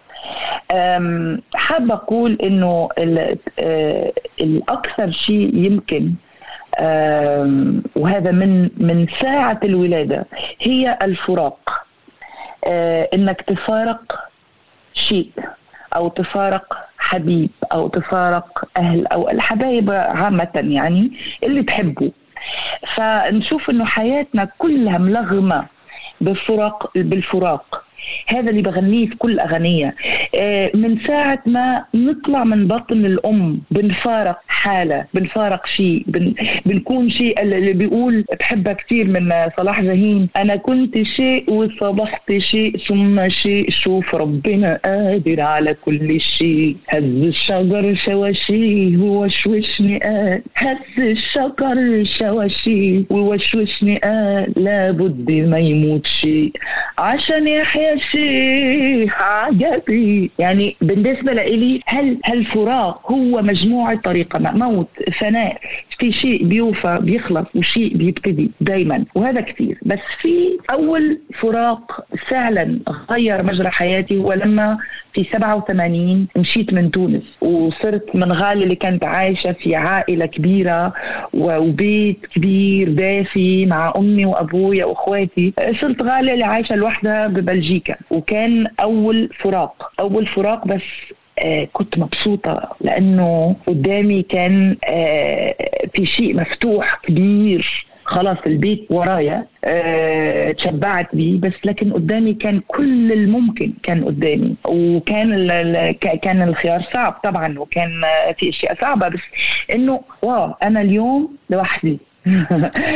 حابة 1.54 1.94
أقول 1.94 2.38
إنه 2.42 2.88
الأكثر 4.40 5.10
شيء 5.10 5.54
يمكن 5.56 6.12
وهذا 7.96 8.30
من 8.30 8.62
من 8.76 9.06
ساعة 9.20 9.60
الولادة 9.64 10.26
هي 10.60 10.99
الفراق. 11.02 11.87
آه، 12.64 13.08
إنك 13.14 13.40
تفارق 13.40 14.28
شيء 14.94 15.30
أو 15.96 16.08
تفارق 16.08 16.76
حبيب 17.11 17.50
أو 17.73 17.88
تفارق 17.88 18.64
أهل 18.76 19.07
أو 19.07 19.31
الحبايب 19.31 19.90
عامة 19.90 20.49
يعني 20.55 21.12
اللي 21.43 21.62
تحبه. 21.62 22.11
فنشوف 22.95 23.71
إنه 23.71 23.85
حياتنا 23.85 24.49
كلها 24.59 24.99
ملغمة 24.99 25.67
بالفراق 26.21 26.90
بالفراق. 26.95 27.85
هذا 28.26 28.50
اللي 28.50 28.62
بغنيه 28.62 29.07
في 29.07 29.16
كل 29.16 29.40
أغنية. 29.40 29.95
آه، 30.38 30.71
من 30.75 30.99
ساعة 31.07 31.42
ما 31.47 31.85
نطلع 31.95 32.45
من 32.45 32.66
بطن 32.69 33.04
الأم 33.07 33.61
بنفارق 33.71 34.40
حالة 34.49 35.04
بنفارق 35.14 35.66
شيء 35.66 36.04
بن 36.07 36.35
بنكون 36.66 37.09
شيء 37.09 37.42
اللي 37.42 37.73
بيقول 37.73 38.25
بحبها 38.40 38.73
كثير 38.73 39.07
من 39.09 39.33
صلاح 39.57 39.80
جاهين 39.80 40.28
أنا 40.37 40.57
كنت 40.57 41.02
شيء 41.02 41.50
وصبحت 41.52 42.33
شيء 42.38 42.76
ثم 42.78 43.28
شيء 43.28 43.71
شوف 43.71 44.14
ربنا 44.14 44.80
قادر 44.85 45.40
على 45.40 45.75
كل 45.85 46.21
شيء. 46.21 46.76
هز 46.88 47.02
الشجر 47.02 47.95
شواشيه 47.95 48.97
ووشوشني 48.97 49.99
قال 49.99 50.42
هز 50.57 50.76
الشجر 50.99 52.04
شواشيه 52.04 53.02
ووشوشني 53.11 53.97
قال 53.99 54.52
لابد 54.57 55.30
ما 55.33 55.59
يموت 55.59 56.07
شيء. 56.07 56.52
عشان 56.99 57.49
يحيى 57.49 57.89
شيء 57.99 59.11
عجبي 59.20 60.30
يعني 60.38 60.76
بالنسبة 60.80 61.32
لإلي 61.32 61.80
هل 61.87 62.18
هالفراغ 62.25 62.94
هو 63.06 63.42
مجموعة 63.42 64.00
طريقة 64.04 64.52
موت 64.52 64.88
فناء. 65.20 65.61
في 65.99 66.12
شيء 66.12 66.44
بيوفى 66.44 66.99
بيخلص 67.02 67.47
وشيء 67.54 67.97
بيبتدي 67.97 68.50
دايما 68.61 69.04
وهذا 69.14 69.40
كثير. 69.40 69.78
بس 69.82 69.99
في 70.20 70.59
أول 70.73 71.18
فراق 71.40 72.04
فعلا 72.28 72.78
غير 73.11 73.42
مجرى 73.44 73.70
حياتي 73.70 74.18
هو 74.18 74.32
لما 74.32 74.78
في 75.14 75.25
87 75.32 76.26
مشيت 76.37 76.73
من 76.73 76.90
تونس 76.90 77.23
وصرت 77.40 78.16
من 78.16 78.32
غالي 78.32 78.64
اللي 78.64 78.75
كانت 78.75 79.04
عايشة 79.04 79.52
في 79.52 79.75
عائلة 79.76 80.26
كبيرة 80.26 80.92
وبيت 81.35 82.26
كبير 82.35 82.88
دافي 82.92 83.66
مع 83.66 83.92
أمي 83.97 84.26
وأبويا 84.26 84.85
وأخواتي. 84.85 85.52
صرت 85.80 86.02
غالية 86.02 86.32
اللي 86.35 86.44
عايشة 86.44 86.76
لوحدها 86.76 87.26
ببلجيكا. 87.26 87.79
وكان 88.10 88.66
أول 88.80 89.30
فراق 89.38 89.92
أول 90.00 90.26
فراق 90.26 90.66
بس 90.66 90.82
آه 91.38 91.68
كنت 91.72 91.99
مبسوطة 91.99 92.76
لأنه 92.80 93.56
قدامي 93.66 94.22
كان 94.22 94.76
آه 94.88 95.54
في 95.94 96.06
شيء 96.06 96.37
مفتوح 96.40 97.00
كبير 97.02 97.87
خلاص 98.04 98.37
البيت 98.46 98.87
ورايا 98.90 99.46
أه 99.64 100.52
تشبعت 100.52 101.08
بيه 101.16 101.40
بس 101.40 101.52
لكن 101.64 101.92
قدامي 101.92 102.34
كان 102.34 102.60
كل 102.68 103.12
الممكن 103.12 103.72
كان 103.82 104.04
قدامي 104.04 104.54
وكان 104.68 105.30
كان 106.22 106.42
الخيار 106.42 106.82
صعب 106.94 107.12
طبعا 107.25 107.58
وكان 107.58 107.90
في 108.38 108.49
أشياء 108.49 108.76
صعبة 108.80 109.08
بس 109.08 109.20
إنه 109.75 110.00
واو 110.22 110.54
أنا 110.62 110.80
اليوم 110.80 111.37
لوحدي. 111.50 111.99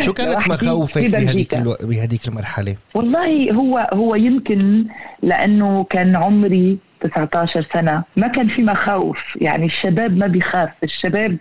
شو 0.01 0.13
كانت 0.19 0.49
مخاوفك 0.49 1.07
بهذيك 1.11 1.55
ألو... 1.55 1.77
بهذيك 1.83 2.29
المرحلة؟ 2.29 2.77
والله 2.95 3.53
هو 3.53 3.89
هو 3.93 4.15
يمكن 4.15 4.85
لأنه 5.23 5.85
كان 5.85 6.17
عمري 6.17 6.79
19 7.01 7.67
سنة. 7.75 8.03
ما 8.17 8.29
كان 8.29 8.49
في 8.49 8.63
مخاوف 8.63 9.19
يعني 9.41 9.67
الشباب 9.67 10.17
ما 10.17 10.27
بيخاف. 10.27 10.71
الشباب 10.83 11.37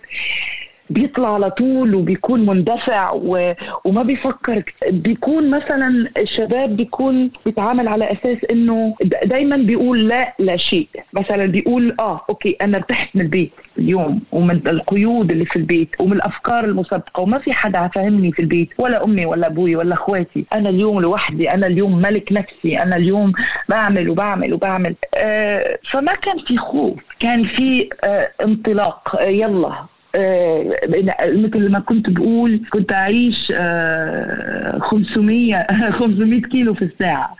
بيطلع 0.90 1.34
على 1.34 1.50
طول 1.50 1.94
وبيكون 1.94 2.46
مندفع 2.46 3.12
و... 3.14 3.52
وما 3.84 4.02
بيفكر 4.02 4.62
بيكون 4.90 5.50
مثلا 5.50 6.08
الشباب 6.18 6.76
بيكون 6.76 7.30
بيتعامل 7.46 7.88
على 7.88 8.04
أساس 8.12 8.38
إنه 8.50 8.94
دايما 9.24 9.56
بيقول 9.56 10.08
لا 10.08 10.34
لا 10.38 10.56
شيء. 10.56 10.88
مثلا 11.12 11.46
بيقول 11.46 11.96
آه 12.00 12.20
أوكي 12.30 12.56
أنا 12.62 12.76
ارتحت 12.76 13.08
من 13.16 13.22
البيت 13.22 13.52
اليوم 13.78 14.20
ومن 14.32 14.60
القيود 14.68 15.30
اللي 15.30 15.44
في 15.44 15.56
البيت 15.56 15.88
ومن 16.00 16.12
الأفكار 16.12 16.64
المسبقه 16.64 17.20
وما 17.22 17.38
في 17.38 17.52
حدا 17.52 17.88
فاهمني 17.94 18.32
في 18.32 18.42
البيت 18.42 18.68
ولا 18.78 19.04
أمي 19.04 19.26
ولا 19.26 19.46
أبوي 19.46 19.76
ولا 19.76 19.94
أخواتي. 19.94 20.44
أنا 20.54 20.68
اليوم 20.68 21.00
لوحدي 21.00 21.50
أنا 21.50 21.66
اليوم 21.66 21.98
ملك 22.02 22.32
نفسي 22.32 22.78
أنا 22.82 22.96
اليوم 22.96 23.32
بعمل 23.68 24.10
وبعمل 24.10 24.54
وبعمل. 24.54 24.94
آه 25.14 25.78
فما 25.90 26.12
كان 26.14 26.38
في 26.38 26.56
خوف 26.58 26.98
كان 27.20 27.44
في 27.44 27.88
آه 28.04 28.30
انطلاق. 28.44 29.16
آه 29.20 29.24
يلا. 29.28 29.74
مثل 31.26 31.70
ما 31.70 31.78
كنت 31.78 32.10
بقول 32.10 32.60
كنت 32.70 32.92
أعيش 32.92 33.52
500 34.80 35.56
آه، 35.56 35.90
500 35.90 36.40
كيلو 36.52 36.74
في 36.74 36.82
الساعة 36.84 37.36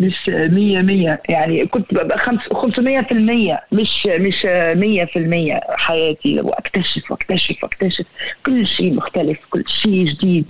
مش 0.00 0.28
100 0.28 0.82
100 0.82 1.20
يعني 1.28 1.66
كنت 1.66 1.94
ببقى 1.94 2.18
500 2.52 3.00
في 3.00 3.12
المية 3.12 3.60
مش 3.72 4.06
مش 4.06 4.44
100 4.44 5.04
في 5.04 5.18
المية 5.18 5.60
حياتي. 5.68 6.40
وأكتشف 6.40 7.10
وأكتشف 7.10 7.56
وأكتشف 7.62 8.04
كل 8.46 8.66
شيء 8.66 8.94
مختلف 8.94 9.38
كل 9.50 9.64
شيء 9.66 10.04
جديد. 10.04 10.44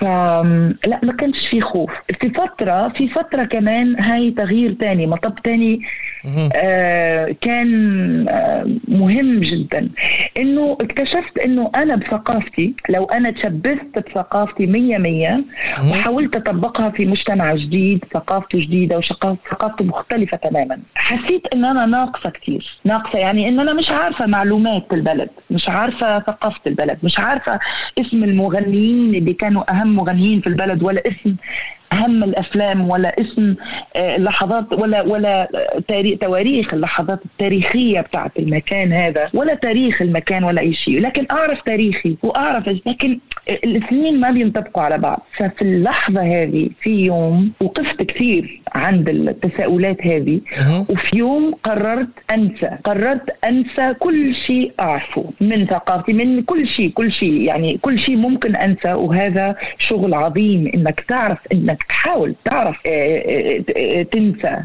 فلا 0.00 1.00
ما 1.02 1.12
كانش 1.18 1.46
في 1.46 1.60
خوف. 1.60 1.90
في 2.20 2.30
فترة 2.30 2.88
في 2.88 3.08
فترة 3.08 3.44
كمان 3.44 4.00
هاي 4.00 4.30
تغيير 4.30 4.72
تاني 4.72 5.06
مطب 5.06 5.34
تاني 5.44 5.80
آه 6.56 7.34
كان 7.40 8.28
آه 8.28 8.66
مهم 8.88 9.40
جدا. 9.40 9.88
إنه 10.38 10.78
اكتشفت 10.80 11.38
إنه 11.38 11.70
أنا 11.74 11.96
بثقافتي 11.96 12.74
لو 12.88 13.04
أنا 13.04 13.30
تشبثت 13.30 13.98
بثقافتي 14.10 14.66
مية 14.66 14.98
مية 14.98 15.44
وحاولت 15.90 16.36
أطبقها 16.36 16.90
في 16.90 17.06
مجتمع 17.06 17.54
جديد 17.54 18.04
ثقافته 18.14 18.58
جديدة 18.60 18.98
وثقافته 18.98 19.84
مختلفة 19.84 20.36
تماما. 20.36 20.78
حسيت 20.94 21.42
إن 21.54 21.64
أنا 21.64 21.86
ناقصة 21.86 22.30
كثير 22.30 22.78
ناقصة 22.84 23.18
يعني 23.18 23.48
إن 23.48 23.60
أنا 23.60 23.72
مش 23.72 23.90
عارفة 23.90 24.26
معلومات 24.26 24.86
البلد 24.92 25.28
مش 25.50 25.68
عارفة 25.68 26.18
ثقافة 26.20 26.60
البلد 26.66 26.98
مش 27.02 27.18
عارفة 27.18 27.58
اسم 28.00 28.24
المغنيين 28.24 29.14
اللي 29.14 29.32
كانوا 29.32 29.70
أهم 29.72 29.85
مغنيين 29.94 30.40
في 30.40 30.46
البلد 30.46 30.82
ولا 30.82 31.02
اسم. 31.06 31.36
أهم 31.92 32.24
الأفلام 32.24 32.90
ولا 32.90 33.20
اسم 33.20 33.54
اللحظات 33.96 34.72
آه، 34.72 34.78
ولا 34.80 35.02
ولا 35.02 35.48
تاريخ 35.88 36.18
تواريخ 36.18 36.74
اللحظات 36.74 37.20
التاريخية 37.24 38.00
بتاعت 38.00 38.32
المكان 38.38 38.92
هذا 38.92 39.30
ولا 39.34 39.54
تاريخ 39.54 40.02
المكان 40.02 40.44
ولا 40.44 40.60
أي 40.60 40.74
شيء. 40.74 41.00
لكن 41.00 41.26
أعرف 41.30 41.62
تاريخي 41.62 42.16
وأعرف 42.22 42.68
لكن 42.86 43.18
الاثنين 43.64 44.20
ما 44.20 44.30
بينطبقوا 44.30 44.82
على 44.82 44.98
بعض. 44.98 45.26
ففي 45.36 45.62
اللحظة 45.62 46.22
هذه 46.22 46.68
في 46.80 46.90
يوم 46.90 47.52
وقفت 47.60 48.02
كثير 48.02 48.60
عند 48.74 49.08
التساؤلات 49.08 50.06
هذه 50.06 50.40
وفي 50.88 51.16
يوم 51.16 51.54
قررت 51.64 52.08
أنسى. 52.30 52.70
قررت 52.84 53.44
أنسى 53.44 53.94
كل 53.98 54.34
شيء 54.34 54.72
أعرفه 54.80 55.24
من 55.40 55.66
ثقافتي 55.66 56.12
من 56.12 56.42
كل 56.42 56.68
شيء 56.68 56.90
كل 56.90 57.12
شيء. 57.12 57.42
يعني 57.42 57.78
كل 57.82 57.98
شيء 57.98 58.16
ممكن 58.16 58.56
أنسى. 58.56 58.92
وهذا 58.92 59.56
شغل 59.78 60.14
عظيم 60.14 60.70
إنك 60.74 61.04
تعرف 61.08 61.38
إنك 61.52 61.85
تحاول 61.88 62.34
تعرف 62.44 62.76
آه، 62.86 62.90
آه، 62.90 63.62
آه، 63.78 64.02
تنسى. 64.02 64.56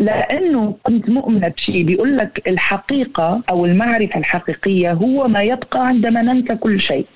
لأنه 0.00 0.76
كنت 0.82 1.08
مؤمنة 1.10 1.48
بشيء 1.48 1.84
بيقول 1.84 2.16
لك 2.16 2.42
الحقيقة 2.48 3.42
أو 3.50 3.66
المعرفة 3.66 4.18
الحقيقية 4.18 4.92
هو 4.92 5.28
ما 5.28 5.42
يبقى 5.42 5.86
عندما 5.86 6.22
ننسى 6.22 6.54
كل 6.54 6.80
شيء. 6.80 7.06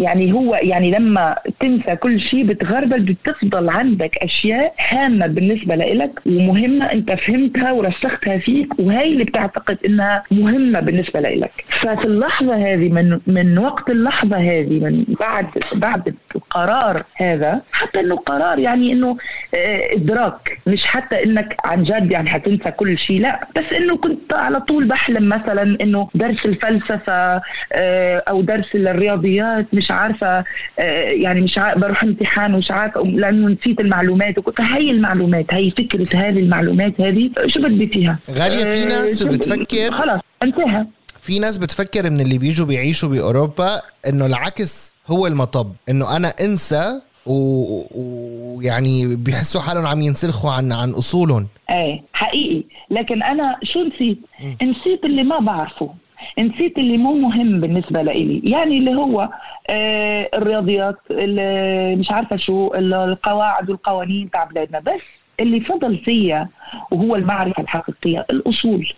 يعني 0.00 0.32
هو 0.32 0.54
يعني 0.62 0.90
لما 0.90 1.36
تنسى 1.60 1.96
كل 1.96 2.20
شيء 2.20 2.44
بتغربل 2.44 3.00
بتفضل 3.00 3.68
عندك 3.68 4.16
أشياء 4.18 4.74
هامة 4.88 5.26
بالنسبة 5.26 5.74
لك 5.74 6.20
ومهمة 6.26 6.84
أنت 6.84 7.12
فهمتها 7.12 7.72
ورسختها 7.72 8.38
فيك 8.38 8.68
وهي 8.78 9.12
اللي 9.12 9.24
بتعتقد 9.24 9.78
إنها 9.86 10.22
مهمة 10.30 10.80
بالنسبة 10.80 11.20
لك 11.20 11.64
ففي 11.68 12.04
اللحظة 12.04 12.54
هذه 12.56 12.88
من 12.88 13.18
من 13.26 13.58
وقت 13.58 13.90
اللحظة 13.90 14.38
هذه 14.38 14.80
من 14.80 15.04
بعد 15.20 15.46
بعد 15.74 16.14
القرار 16.36 17.04
هذا 17.16 17.60
حتى 17.72 18.00
إنه 18.00 18.16
قرار 18.16 18.58
يعني 18.58 18.71
إنه 18.74 19.16
آه، 19.54 19.94
إدراك. 19.94 20.58
مش 20.66 20.84
حتى 20.84 21.24
إنك 21.24 21.56
عن 21.64 21.82
جد 21.82 22.12
يعني 22.12 22.30
حتنسى 22.30 22.70
كل 22.70 22.98
شيء 22.98 23.20
لا. 23.20 23.48
بس 23.56 23.72
إنه 23.76 23.96
كنت 23.96 24.32
على 24.34 24.60
طول 24.60 24.84
بحلم 24.84 25.28
مثلا 25.28 25.78
إنه 25.80 26.08
درس 26.14 26.44
الفلسفة 26.44 27.42
آه، 27.72 28.22
أو 28.28 28.42
درس 28.42 28.66
الرياضيات. 28.74 29.66
مش 29.72 29.90
عارفة 29.90 30.44
آه، 30.78 31.02
يعني 31.10 31.40
مش 31.40 31.58
عارفة 31.58 31.80
بروح 31.80 32.02
امتحان 32.04 32.54
ومش 32.54 32.70
عارفة 32.70 33.00
لأنه 33.02 33.48
نسيت 33.48 33.80
المعلومات. 33.80 34.34
فهي 34.58 34.90
المعلومات 34.90 35.46
هي 35.54 35.70
فكرة 35.70 36.16
هذه 36.16 36.38
المعلومات 36.38 37.00
هذه. 37.00 37.30
شو 37.46 37.62
بدي 37.62 37.86
فيها؟ 37.86 38.18
غالية 38.30 38.64
في 38.64 38.84
ناس 38.84 39.22
بتفكر 39.22 39.90
خلاص 39.90 40.20
انتهى. 40.42 40.86
في 41.22 41.38
ناس 41.38 41.58
بتفكر 41.58 42.10
من 42.10 42.20
اللي 42.20 42.38
بيجوا 42.38 42.66
بيعيشوا 42.66 43.08
بأوروبا 43.08 43.80
إنه 44.08 44.26
العكس 44.26 44.94
هو 45.06 45.26
المطب. 45.26 45.72
إنه 45.88 46.16
أنا 46.16 46.28
أنسى 46.28 47.00
ويعني 47.26 49.06
و... 49.06 49.16
بيحسوا 49.16 49.60
حالهم 49.60 49.86
عم 49.86 50.00
ينسلخوا 50.00 50.50
عن 50.50 50.72
عن 50.72 50.90
أصولهم. 50.90 51.46
إيه 51.70 52.02
حقيقي. 52.12 52.64
لكن 52.90 53.22
أنا 53.22 53.58
شو 53.62 53.82
نسيت؟ 53.82 54.18
م. 54.40 54.66
نسيت 54.66 55.04
اللي 55.04 55.22
ما 55.22 55.38
بعرفه. 55.38 55.94
نسيت 56.38 56.78
اللي 56.78 56.96
مو 56.96 57.12
مهم 57.12 57.60
بالنسبة 57.60 58.02
لإلي. 58.02 58.42
يعني 58.44 58.78
اللي 58.78 58.94
هو 58.94 59.28
آه 59.70 60.30
الرياضيات 60.34 60.98
اللي 61.10 61.96
مش 61.96 62.10
عارفة 62.10 62.36
شو 62.36 62.74
القواعد 62.74 63.70
والقوانين 63.70 64.30
تاع 64.30 64.44
بلادنا. 64.44 64.80
بس 64.80 65.00
اللي 65.42 65.60
فضل 65.60 65.98
فيا 65.98 66.48
وهو 66.90 67.16
المعرفة 67.16 67.62
الحقيقية 67.62 68.26
الأصول. 68.30 68.92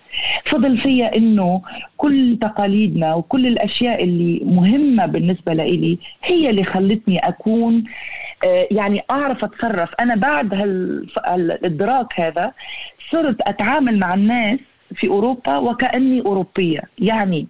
فضل 0.45 0.79
فيا 0.79 1.17
أنه 1.17 1.63
كل 1.97 2.39
تقاليدنا 2.41 3.15
وكل 3.15 3.47
الأشياء 3.47 4.05
اللي 4.05 4.41
مهمة 4.45 5.07
بالنسبة 5.07 5.53
لإلي 5.53 5.99
هي 6.25 6.51
اللي 6.51 6.65
خلتني 6.65 7.19
أكون 7.19 7.85
آه، 8.47 8.69
يعني 8.71 9.03
أعرف 9.11 9.45
أتصرف. 9.45 9.91
أنا 10.01 10.15
بعد 10.17 10.55
هالإدراك 11.27 12.21
هذا 12.21 12.53
صرت 13.13 13.37
أتعامل 13.49 13.99
مع 13.99 14.15
الناس 14.15 14.59
في 14.95 15.09
أوروبا 15.09 15.57
وكأني 15.57 16.21
أوروبية. 16.21 16.81
يعني 16.99 17.47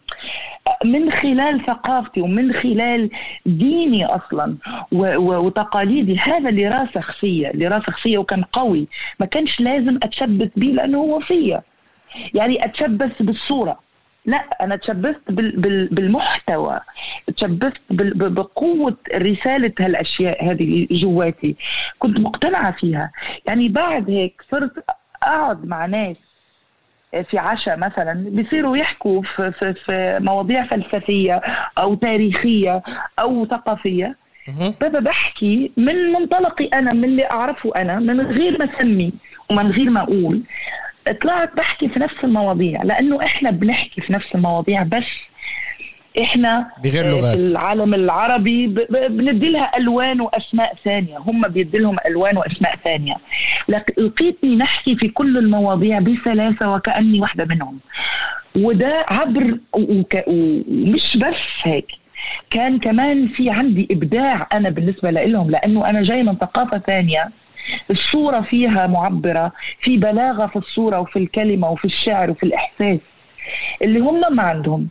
من 0.84 1.10
خلال 1.10 1.66
ثقافتي 1.66 2.20
ومن 2.20 2.52
خلال 2.52 3.10
ديني 3.46 4.06
أصلا 4.06 4.56
وتقاليدي. 4.92 6.18
هذا 6.18 6.48
اللي 6.48 6.68
راسخ 6.68 7.12
فيا 7.20 7.50
اللي 7.50 7.68
راسخ 7.68 7.98
فيا 7.98 8.18
وكان 8.18 8.42
قوي. 8.42 8.88
ما 9.20 9.26
كانش 9.26 9.60
لازم 9.60 9.96
أتشبث 10.02 10.50
به 10.56 10.66
لأنه 10.66 10.98
هو 10.98 11.20
فيا. 11.20 11.62
يعني 12.34 12.64
أتشبث 12.64 13.22
بالصورة. 13.22 13.80
لا 14.26 14.48
أنا 14.62 14.76
تشبثت 14.76 15.22
بالمحتوى. 15.90 16.80
تشبثت 17.36 17.80
بقوة 17.90 18.96
رسالة 19.14 19.72
هالأشياء 19.80 20.50
هذه 20.50 20.86
جواتي. 20.90 21.56
كنت 21.98 22.20
مقتنعة 22.20 22.72
فيها. 22.72 23.10
يعني 23.46 23.68
بعد 23.68 24.10
هيك 24.10 24.42
صرت 24.50 24.84
أقعد 25.22 25.64
مع 25.66 25.86
ناس 25.86 26.16
في 27.22 27.38
عشاء 27.38 27.76
مثلا 27.78 28.12
بيصيروا 28.28 28.76
يحكوا 28.76 29.22
في, 29.22 29.52
في, 29.52 29.74
في 29.74 30.18
مواضيع 30.22 30.66
فلسفية 30.66 31.40
أو 31.78 31.94
تاريخية 31.94 32.82
أو 33.18 33.46
ثقافية. 33.46 34.16
بابا 34.80 35.00
بحكي 35.00 35.70
من 35.76 36.12
منطلقي 36.12 36.64
أنا 36.66 36.92
من 36.92 37.04
اللي 37.04 37.26
أعرفه 37.32 37.70
أنا 37.76 37.98
من 37.98 38.20
غير 38.20 38.58
ما 38.58 38.68
أسمي 38.76 39.12
ومن 39.50 39.70
غير 39.70 39.90
ما 39.90 40.00
أقول 40.00 40.42
طلعت 41.22 41.56
بحكي 41.56 41.88
في 41.88 42.00
نفس 42.00 42.14
المواضيع 42.24 42.82
لأنه 42.82 43.24
إحنا 43.24 43.50
بنحكي 43.50 44.00
في 44.00 44.12
نفس 44.12 44.26
المواضيع 44.34 44.82
بس 44.82 45.06
إحنا 46.22 46.70
بغير 46.84 47.06
لغات. 47.06 47.34
في 47.34 47.42
العالم 47.42 47.94
العربي 47.94 48.66
بندي 48.90 49.50
لها 49.50 49.70
ألوان 49.76 50.20
وأسماء 50.20 50.74
ثانية. 50.84 51.18
هم 51.18 51.42
بيدي 51.42 51.78
لهم 51.78 51.96
ألوان 52.06 52.38
وأسماء 52.38 52.76
ثانية. 52.84 53.14
لقيتني 53.68 54.56
نحكي 54.56 54.96
في 54.96 55.08
كل 55.08 55.38
المواضيع 55.38 55.98
بسلاسة 55.98 56.74
وكأني 56.74 57.20
واحدة 57.20 57.44
منهم. 57.44 57.78
وده 58.56 59.06
عبر 59.08 59.58
ومش 59.72 61.16
بس 61.16 61.42
هيك. 61.62 61.86
كان 62.50 62.78
كمان 62.78 63.28
في 63.28 63.50
عندي 63.50 63.88
إبداع 63.90 64.48
أنا 64.52 64.68
بالنسبة 64.68 65.10
لهم 65.10 65.50
لأنه 65.50 65.86
أنا 65.86 66.02
جاي 66.02 66.22
من 66.22 66.36
ثقافة 66.36 66.78
ثانية. 66.78 67.30
الصورة 67.90 68.40
فيها 68.40 68.86
معبرة 68.86 69.52
في 69.80 69.96
بلاغة 69.96 70.46
في 70.46 70.56
الصورة 70.56 71.00
وفي 71.00 71.18
الكلمة 71.18 71.70
وفي 71.70 71.84
الشعر 71.84 72.30
وفي 72.30 72.42
الإحساس. 72.42 72.98
اللي 73.82 74.00
هم 74.00 74.20
ما 74.30 74.42
عندهم. 74.42 74.88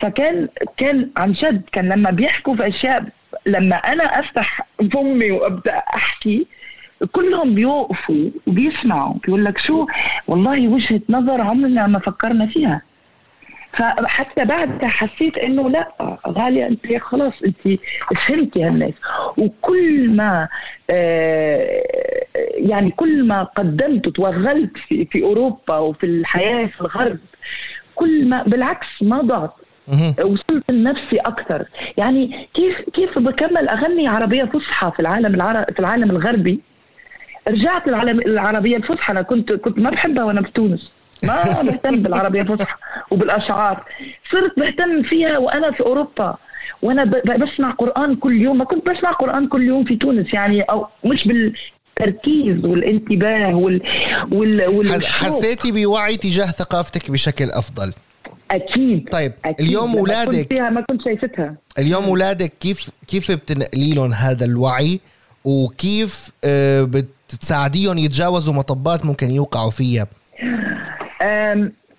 فكان 0.00 0.48
كان 0.76 1.10
عن 1.16 1.32
جد 1.32 1.62
كان 1.72 1.88
لما 1.88 2.10
بيحكوا 2.10 2.56
في 2.56 2.68
أشياء 2.68 3.04
لما 3.46 3.76
أنا 3.76 4.04
أفتح 4.04 4.60
فمي 4.92 5.30
وأبدأ 5.30 5.74
أحكي 5.76 6.46
كلهم 7.12 7.54
بيوقفوا 7.54 8.30
وبيسمعوا 8.46 9.14
بيقول 9.24 9.44
لك 9.44 9.58
شو؟ 9.58 9.86
والله 10.28 10.68
وجهة 10.68 11.00
نظر 11.08 11.40
عمرنا 11.40 11.86
ما 11.86 11.98
فكرنا 11.98 12.46
فيها. 12.46 12.82
فحتى 13.72 14.44
بعدها 14.44 14.88
حسيت 14.88 15.38
إنه 15.38 15.70
لا 15.70 15.88
غالية 16.28 16.66
أنت 16.66 16.96
خلاص 16.96 17.32
أنت 17.46 17.78
فهمتي 18.26 18.64
هالناس. 18.64 18.92
وكل 19.38 20.10
ما 20.10 20.48
آه 20.90 21.82
يعني 22.54 22.90
كل 22.90 23.24
ما 23.24 23.42
قدمت 23.42 24.06
وتوغلت 24.06 24.70
في, 24.88 25.04
في 25.04 25.22
أوروبا 25.22 25.78
وفي 25.78 26.06
الحياة 26.06 26.66
في 26.66 26.80
الغرب 26.80 27.18
كل 27.94 28.28
ما 28.28 28.42
بالعكس 28.42 28.86
ما 29.00 29.20
ضعت. 29.20 29.54
وصلت 30.24 30.70
لنفسي 30.70 31.16
أكثر 31.16 31.64
يعني 31.96 32.48
كيف 32.54 32.80
كيف 32.80 33.18
بكمل 33.18 33.68
أغني 33.68 34.08
عربية 34.08 34.44
فصحى 34.44 34.92
في 34.96 35.00
العالم 35.00 35.34
العربي 35.34 35.74
في 35.74 35.80
العالم 35.80 36.10
الغربي؟ 36.10 36.60
رجعت 37.48 37.88
العالم 37.88 38.20
العربيه 38.20 38.76
الفصحى. 38.76 39.12
أنا 39.12 39.22
كنت 39.22 39.52
كنت 39.52 39.78
ما 39.78 39.90
بحبها 39.90 40.24
وأنا 40.24 40.42
في 40.42 40.50
تونس. 40.50 40.90
ما 41.24 41.62
بهتم 41.62 42.02
بالعربية 42.02 42.42
الفصحى 42.42 42.76
وبالأشعار. 43.10 43.84
صرت 44.32 44.58
بهتم 44.58 45.02
فيها 45.02 45.38
وأنا 45.38 45.70
في 45.70 45.80
أوروبا. 45.80 46.36
وأنا 46.82 47.04
بسمع 47.38 47.70
قرآن 47.70 48.16
كل 48.16 48.42
يوم. 48.42 48.58
ما 48.58 48.64
كنت 48.64 48.90
بسمع 48.90 49.10
قرآن 49.10 49.48
كل 49.48 49.62
يوم 49.62 49.84
في 49.84 49.96
تونس. 49.96 50.34
يعني 50.34 50.60
أو 50.60 50.86
مش 51.04 51.28
بال 51.28 51.52
التركيز 52.00 52.64
والانتباه 52.64 53.54
وال, 53.54 53.82
وال... 54.32 54.66
وال... 54.66 55.06
حسيتي 55.06 55.72
بوعي 55.72 56.16
تجاه 56.16 56.46
ثقافتك 56.46 57.10
بشكل 57.10 57.44
أفضل؟ 57.44 57.92
أكيد. 58.50 59.08
طيب 59.12 59.32
أكيد. 59.44 59.66
اليوم 59.66 59.96
اولادك 59.96 60.48
فيها 60.54 60.70
ما 60.70 60.80
كنت 60.80 61.02
شايفتها. 61.02 61.54
اليوم 61.78 62.04
اولادك 62.04 62.52
كيف 62.60 62.90
كيف 63.08 63.32
بتنقلي 63.32 63.94
لهم 63.94 64.12
هذا 64.12 64.44
الوعي؟ 64.44 65.00
وكيف 65.44 66.30
آه، 66.44 66.82
بتساعديهم 67.28 67.98
يتجاوزوا 67.98 68.54
مطبات 68.54 69.04
ممكن 69.04 69.30
يوقعوا 69.30 69.70
فيها؟ 69.70 70.06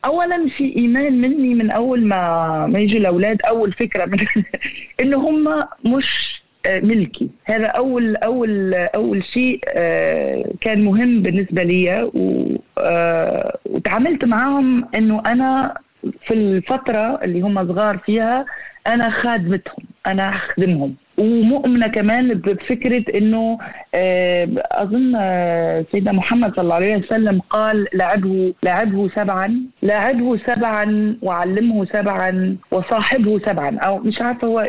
اولا 0.05 0.49
في 0.57 0.75
ايمان 0.75 1.21
مني 1.21 1.55
من 1.55 1.71
أول 1.71 2.05
ما 2.07 2.67
ما 2.67 2.79
يجي 2.79 2.97
الأولاد 2.97 3.41
أول 3.41 3.73
فكرة 3.73 4.05
من 4.05 4.17
إنه 5.01 5.17
هم 5.29 5.63
مش 5.85 6.41
آه، 6.65 6.79
ملكي. 6.79 7.29
هذا 7.45 7.65
اول 7.65 8.15
اول 8.15 8.73
أول 8.73 9.23
شيء 9.23 9.59
آه، 9.69 10.51
كان 10.61 10.85
مهم 10.85 11.21
بالنسبة 11.21 11.63
لي 11.63 12.11
وتعاملت 13.65 14.25
معهم 14.25 14.87
إنه 14.95 15.23
أنا 15.25 15.77
في 16.27 16.33
الفترة 16.33 17.19
اللي 17.23 17.41
هم 17.41 17.67
صغار 17.67 17.97
فيها 17.97 18.45
أنا 18.87 19.09
خادمتهم 19.09 19.83
أنا 20.07 20.29
أخدمهم. 20.29 20.95
ومؤمنة 21.17 21.87
كمان 21.87 22.33
بفكرة 22.33 23.17
إنه 23.17 23.57
آه، 23.95 24.47
أظن 24.71 25.15
آه، 25.19 25.85
سيدنا 25.91 26.11
محمد 26.11 26.55
صلى 26.55 26.63
الله 26.63 26.75
عليه 26.75 26.97
وسلم 26.97 27.41
قال 27.49 27.87
لعبه 27.93 28.53
لعبه 28.63 29.09
سبعا 29.15 29.61
لعبه 29.83 30.37
سبعا 30.37 31.17
وعلمه 31.21 31.85
سبعا 31.85 32.57
وصاحبه 32.71 33.39
سبعا. 33.39 33.77
أو 33.77 33.97
مش 33.97 34.21
عارفة 34.21 34.47
هو 34.47 34.67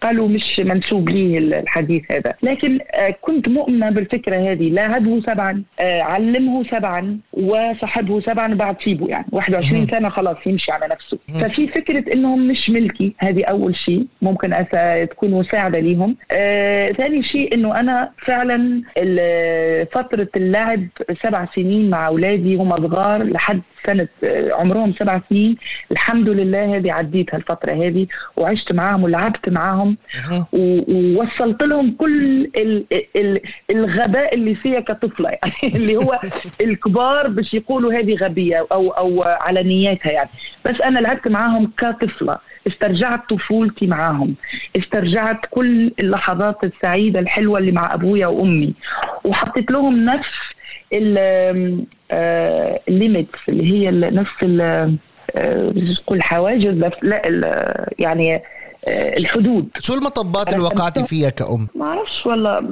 قالوا 0.00 0.28
مش 0.28 0.60
منسوب 0.60 1.08
لي 1.08 1.38
الحديث 1.38 2.02
هذا. 2.12 2.34
لكن 2.42 2.78
آه، 2.94 3.10
كنت 3.22 3.48
مؤمنة 3.48 3.90
بالفكرة 3.90 4.36
هذه 4.36 4.70
لعبه 4.70 5.20
سبعا 5.20 5.62
علمه 5.80 6.64
سبعا 6.64 7.18
وصاحبه 7.32 8.20
سبعا 8.20 8.54
بعد 8.54 8.76
سيبه. 8.84 9.08
يعني 9.08 9.26
21 9.32 9.86
سنة 9.86 10.08
خلاص 10.08 10.36
يمشي 10.46 10.72
على 10.72 10.86
نفسه. 10.92 11.18
ففي 11.40 11.68
فكرة 11.68 12.12
إنهم 12.14 12.48
مش 12.48 12.70
ملكي 12.70 13.14
هذه 13.18 13.44
أول 13.44 13.76
شيء. 13.76 14.06
ممكن 14.22 14.54
تكون 15.10 15.30
مساعدة 15.30 15.85
ليهم. 15.86 16.16
آه 16.32 16.88
ثاني 16.88 17.22
شيء 17.22 17.54
إنه 17.54 17.80
أنا 17.80 18.10
فعلا 18.26 18.82
فترة 19.92 20.28
اللعب 20.36 20.86
سبع 21.22 21.48
سنين 21.54 21.90
مع 21.90 22.06
أولادي 22.06 22.56
هم 22.56 22.70
صغار 22.70 23.22
لحد 23.24 23.60
سنة 23.86 24.08
آه، 24.24 24.52
عمرهم 24.52 24.94
سبع 25.00 25.20
سنين. 25.30 25.56
الحمد 25.92 26.28
لله 26.28 26.76
هذه 26.76 26.92
عديت 26.92 27.34
هالفترة 27.34 27.72
هذه 27.72 28.06
وعشت 28.36 28.72
معاهم 28.72 29.02
ولعبت 29.02 29.48
معاهم 29.48 29.96
ووصلت 30.52 31.62
لهم 31.62 31.90
كل 31.98 32.50
ال 32.56 32.84
ال 33.16 33.38
الغباء 33.70 34.34
اللي 34.34 34.54
فيها 34.54 34.80
كطفلة. 34.80 35.30
يعني 35.30 35.76
اللي 35.76 35.96
هو 35.96 36.20
الكبار 36.60 37.28
باش 37.28 37.54
يقولوا 37.54 37.92
هذه 37.92 38.14
غبية 38.16 38.66
أو 38.72 38.90
أو 38.90 39.22
على 39.22 39.62
نياتها 39.62 40.12
يعني. 40.12 40.30
بس 40.64 40.80
أنا 40.80 40.98
لعبت 40.98 41.28
معاهم 41.28 41.72
كطفلة. 41.78 42.38
استرجعت 42.66 43.28
طفولتي 43.30 43.86
معاهم 43.86 44.34
استرجعت 44.76 45.40
كل 45.50 45.92
اللحظات 46.00 46.64
السعيدة 46.64 47.20
الحلوة 47.20 47.58
اللي 47.58 47.72
مع 47.72 47.94
أبويا 47.94 48.26
وأمي 48.26 48.74
وحطيت 49.24 49.70
لهم 49.70 50.04
نفس 50.04 50.28
الليميتس 50.92 51.88
آه، 53.48 53.50
اللي 53.50 53.72
هي 53.72 53.90
نفس 53.90 54.44
نقول 54.44 56.18
آه، 56.18 56.22
حواجز 56.22 56.84
لا 57.02 57.22
يعني 57.98 58.42
آه، 58.88 59.16
الحدود. 59.18 59.68
شو 59.78 59.94
المطبات 59.94 60.52
اللي 60.52 60.64
وقعتي 60.64 61.04
فيها 61.04 61.30
كأم؟ 61.30 61.68
ما 61.74 61.86
أعرفش 61.86 62.26
والله. 62.26 62.70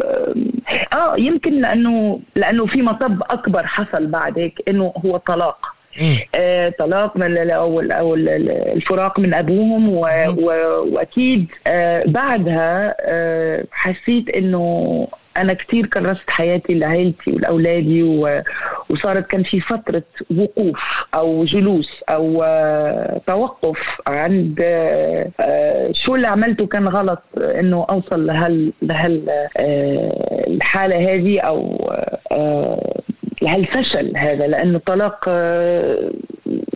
آه 0.93 1.17
يمكن 1.19 1.61
لأنه 1.61 2.21
لأنه 2.37 2.67
في 2.67 2.83
مطب 2.83 3.23
أكبر 3.23 3.67
حصل 3.67 4.07
بعد 4.07 4.39
هيك 4.39 4.63
إنه 4.69 4.93
هو 5.05 5.17
طلاق. 5.17 5.74
آه 6.35 6.69
طلاق 6.79 7.17
من 7.17 7.51
أو 7.51 7.81
أو 7.81 8.15
الفراق 8.15 9.21
من 9.21 9.35
أبوهم 9.35 9.89
و 9.89 10.01
و 10.37 10.47
وأكيد 10.93 11.47
آه 11.67 12.03
بعدها 12.07 12.95
آه 13.01 13.65
حسيت 13.73 14.37
إنه 14.37 15.07
أنا 15.37 15.53
كثير 15.53 15.87
كرست 15.87 16.31
حياتي 16.31 16.75
لعائلتي 16.75 17.31
ولأولادي 17.33 18.03
وصارت 18.91 19.27
كان 19.27 19.43
في 19.43 19.61
فترة 19.61 20.03
وقوف 20.39 21.05
أو 21.15 21.45
جلوس 21.45 21.89
أو 22.09 22.45
توقف 23.27 23.79
عند 24.09 24.61
شو 25.93 26.15
اللي 26.15 26.27
عملته 26.27 26.67
كان 26.67 26.89
غلط 26.89 27.23
إنه 27.39 27.87
أوصل 27.91 28.27
لهال 28.27 28.73
لهال 28.83 29.23
الحالة 30.49 31.15
هذه 31.15 31.41
أو 31.41 31.91
لهالفشل 33.45 34.17
هذا 34.17 34.47
لأنه 34.47 34.77
الطلاق 34.77 35.29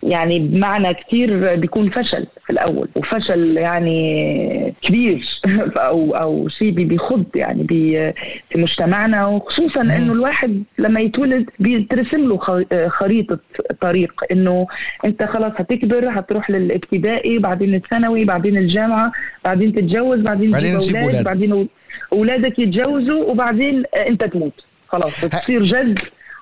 يعني 0.03 0.39
بمعنى 0.39 0.93
كثير 0.93 1.55
بيكون 1.55 1.89
فشل 1.89 2.27
في 2.45 2.49
الأول 2.49 2.87
وفشل 2.95 3.57
يعني 3.57 4.73
كبير 4.81 5.41
أو 5.77 6.15
أو 6.15 6.47
شيء 6.47 6.71
بيخض 6.71 7.25
يعني 7.35 7.63
بي 7.63 8.13
في 8.49 8.57
مجتمعنا 8.59 9.27
وخصوصا 9.27 9.81
إنه 9.81 10.13
الواحد 10.13 10.63
لما 10.77 10.99
يتولد 10.99 11.49
بيترسم 11.59 12.27
له 12.27 12.65
خريطة 12.87 13.39
طريق 13.81 14.23
إنه 14.31 14.67
أنت 15.05 15.23
خلاص 15.23 15.51
هتكبر 15.55 16.09
هتروح 16.09 16.49
للابتدائي 16.49 17.39
بعدين 17.39 17.75
الثانوي 17.75 18.25
بعدين 18.25 18.57
الجامعة 18.57 19.11
بعدين 19.45 19.73
تتجوز 19.73 20.19
بعدين 20.19 20.51
تجيب 20.51 20.95
أولاد 20.95 21.23
بعدين 21.23 21.67
أولادك 22.13 22.59
يتجوزوا 22.59 23.23
وبعدين 23.23 23.83
أنت 24.07 24.23
تموت. 24.23 24.53
خلاص 24.87 25.25
بتصير 25.25 25.63
جد. 25.63 25.99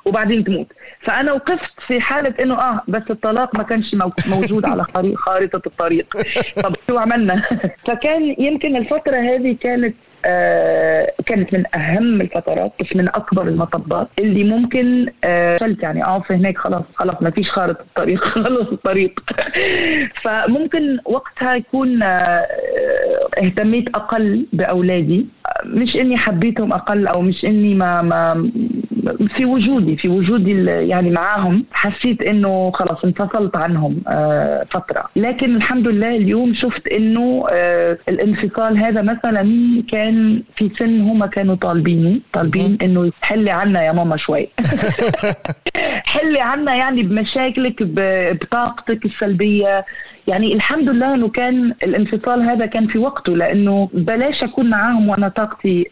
وبعدين 0.07 0.43
تموت. 0.43 0.67
فأنا 1.01 1.33
وقفت 1.33 1.71
في 1.87 2.01
حالة 2.01 2.33
إنه 2.43 2.55
آه 2.55 2.81
بس 2.87 3.01
الطلاق 3.09 3.57
ما 3.57 3.63
كانش 3.63 3.95
موجود 4.27 4.65
على 4.65 4.85
خارطة 5.15 5.61
الطريق. 5.67 6.17
طب 6.63 6.75
شو 6.89 6.97
عملنا؟ 6.97 7.41
فكان 7.87 8.35
يمكن 8.39 8.75
الفترة 8.75 9.17
هذه 9.17 9.57
كانت 9.61 9.95
آه 10.27 11.13
كانت 11.25 11.53
من 11.53 11.63
أهم 11.75 12.21
الفترات 12.21 12.71
بس 12.81 12.95
من 12.95 13.07
أكبر 13.09 13.47
المطبات 13.47 14.07
اللي 14.19 14.43
ممكن 14.43 15.05
آه 15.23 15.75
يعني. 15.81 16.03
اقف 16.03 16.31
هناك 16.31 16.57
خلاص 16.57 16.83
خلاص 16.95 17.15
ما 17.21 17.29
فيش 17.29 17.51
خارطة 17.51 17.81
الطريق 17.81 18.23
خلص 18.43 18.67
الطريق 18.71 19.19
فممكن 20.23 20.97
وقتها 21.05 21.55
يكون 21.55 22.03
آه 22.03 22.47
اهتميت 23.43 23.89
أقل 23.95 24.45
بأولادي. 24.53 25.25
مش 25.65 25.95
إني 25.95 26.17
حبيتهم 26.17 26.73
أقل 26.73 27.07
أو 27.07 27.21
مش 27.21 27.45
إني 27.45 27.75
ما 27.75 28.01
ما 28.01 28.49
في 29.35 29.45
وجودي 29.45 29.97
في 29.97 30.09
وجودي 30.09 30.65
يعني 30.65 31.09
معاهم. 31.11 31.65
حسيت 31.71 32.23
إنه 32.23 32.71
خلاص 32.71 33.05
انفصلت 33.05 33.57
عنهم 33.57 34.01
آه، 34.07 34.65
فترة. 34.71 35.05
لكن 35.15 35.55
الحمد 35.55 35.87
لله 35.87 36.15
اليوم 36.15 36.53
شفت 36.53 36.87
إنه 36.87 37.45
آه، 37.51 37.97
الانفصال 38.09 38.77
هذا 38.77 39.01
مثلا 39.01 39.43
كان 39.91 40.16
في 40.55 40.71
سن 40.79 41.01
هم 41.01 41.25
كانوا 41.25 41.55
طالبيني 41.55 42.21
طالبين 42.33 42.77
إنه 42.81 43.11
حلي 43.21 43.51
عنا 43.51 43.83
يا 43.83 43.91
ماما 43.91 44.17
شوي. 44.17 44.49
حلي 46.13 46.39
عنا 46.41 46.75
يعني 46.75 47.03
بمشاكلك 47.03 47.75
بطاقتك 47.81 49.05
السلبية. 49.05 49.85
يعني 50.27 50.53
الحمد 50.53 50.89
لله 50.89 51.13
إنه 51.13 51.27
كان 51.29 51.73
الانفصال 51.83 52.41
هذا 52.43 52.65
كان 52.65 52.87
في 52.87 52.99
وقته 52.99 53.35
لأنه 53.35 53.89
بلاش 53.93 54.43
أكون 54.43 54.69
معاهم 54.69 55.09
وأنا 55.09 55.27
طاقتي 55.27 55.89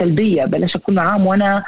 سلبية. 0.00 0.44
بلاش 0.44 0.76
أكون 0.76 0.94
معاهم 0.94 1.26
وأنا 1.26 1.64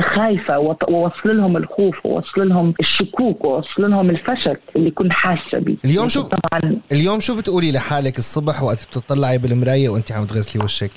خايفة 0.00 0.58
وأوصل 0.58 1.36
لهم 1.36 1.56
الخوف 1.56 2.06
وأوصل 2.06 2.48
لهم 2.48 2.74
الشكوك 2.80 3.44
وأوصل 3.44 3.90
لهم 3.90 4.10
الفشل 4.10 4.56
اللي 4.76 4.90
كنت 4.90 5.12
حاسة 5.12 5.58
به 5.58 5.76
اليوم 5.84 6.08
شو 6.08 6.22
طبعا. 6.22 6.76
اليوم 6.92 7.20
شو 7.20 7.36
بتقولي 7.36 7.72
لحالك 7.72 8.18
الصبح 8.18 8.62
وقت 8.62 8.86
بتطلعي 8.88 9.38
بالمراية 9.38 9.88
وانت 9.88 10.12
عم 10.12 10.24
تغسلي 10.24 10.64
وشك؟ 10.64 10.90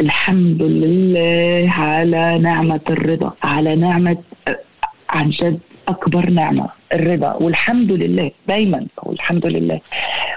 الحمد 0.00 0.62
لله 0.62 1.70
على 1.70 2.38
نعمة 2.38 2.80
الرضا 2.90 3.32
على 3.44 3.76
نعمة 3.76 4.16
عن 5.10 5.30
جد 5.30 5.58
أكبر 5.88 6.30
نعمة 6.30 6.68
الرضا 6.94 7.32
والحمد 7.34 7.92
لله 7.92 8.30
دايما 8.48 8.86
والحمد 9.02 9.46
لله 9.46 9.80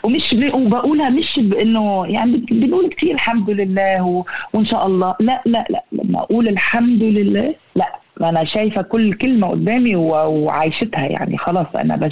ومش 0.04 0.34
وبقولها 0.54 1.10
مش 1.10 1.39
بانه 1.43 2.06
يعني 2.08 2.38
بنقول 2.52 2.89
كثير 2.89 3.13
الحمد 3.15 3.50
لله. 3.50 4.24
وإن 4.54 4.65
شاء 4.65 4.88
الله 4.88 5.15
لا 5.20 5.41
لا 5.46 5.65
لا 5.70 5.84
لما 5.91 6.20
أقول 6.20 6.48
الحمد 6.48 7.04
لله 7.04 7.56
لا 7.76 8.00
أنا 8.22 8.43
شايفة 8.43 8.82
كل 8.82 9.13
كلمة 9.13 9.48
قدامي. 9.48 9.96
وعايشتها 9.96 11.06
يعني 11.06 11.38
خلاص 11.38 11.67
أنا. 11.76 12.10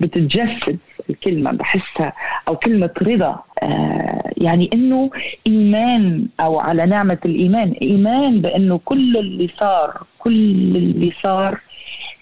بتتجسد 0.00 0.78
الكلمة 1.10 1.52
بحسها 1.52 2.12
أو 2.48 2.56
كلمة 2.56 2.90
رضا 3.02 3.42
آه 3.62 4.32
يعني 4.36 4.70
إنه 4.74 5.10
إيمان 5.46 6.26
أو 6.40 6.60
على 6.60 6.86
نعمة 6.86 7.18
الإيمان 7.24 7.72
إيمان 7.82 8.40
بإنه 8.40 8.80
كل 8.84 9.16
اللي 9.16 9.50
صار 9.60 10.02
كل 10.18 10.32
اللي 10.76 11.12
صار 11.22 11.60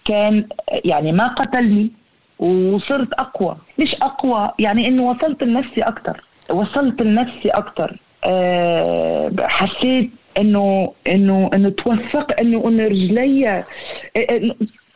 كان 0.04 0.46
يعني 0.84 1.12
ما 1.12 1.26
قتلني 1.26 1.90
وصرت 2.38 3.12
أقوى. 3.12 3.56
مش 3.78 3.94
أقوى؟ 3.94 4.50
يعني 4.58 4.88
إنه 4.88 5.02
وصلت 5.02 5.42
لنفسي 5.42 5.80
أكثر 5.82 6.24
وصلت 6.50 7.02
لنفسي 7.02 7.48
أكثر 7.48 7.96
أه 8.24 9.32
حسيت 9.40 10.10
إنه 10.38 10.92
إنه 11.08 11.50
إنه 11.54 11.68
توثق 11.68 12.40
إنه 12.40 12.68
إنه 12.68 12.84
رجلي 12.84 13.64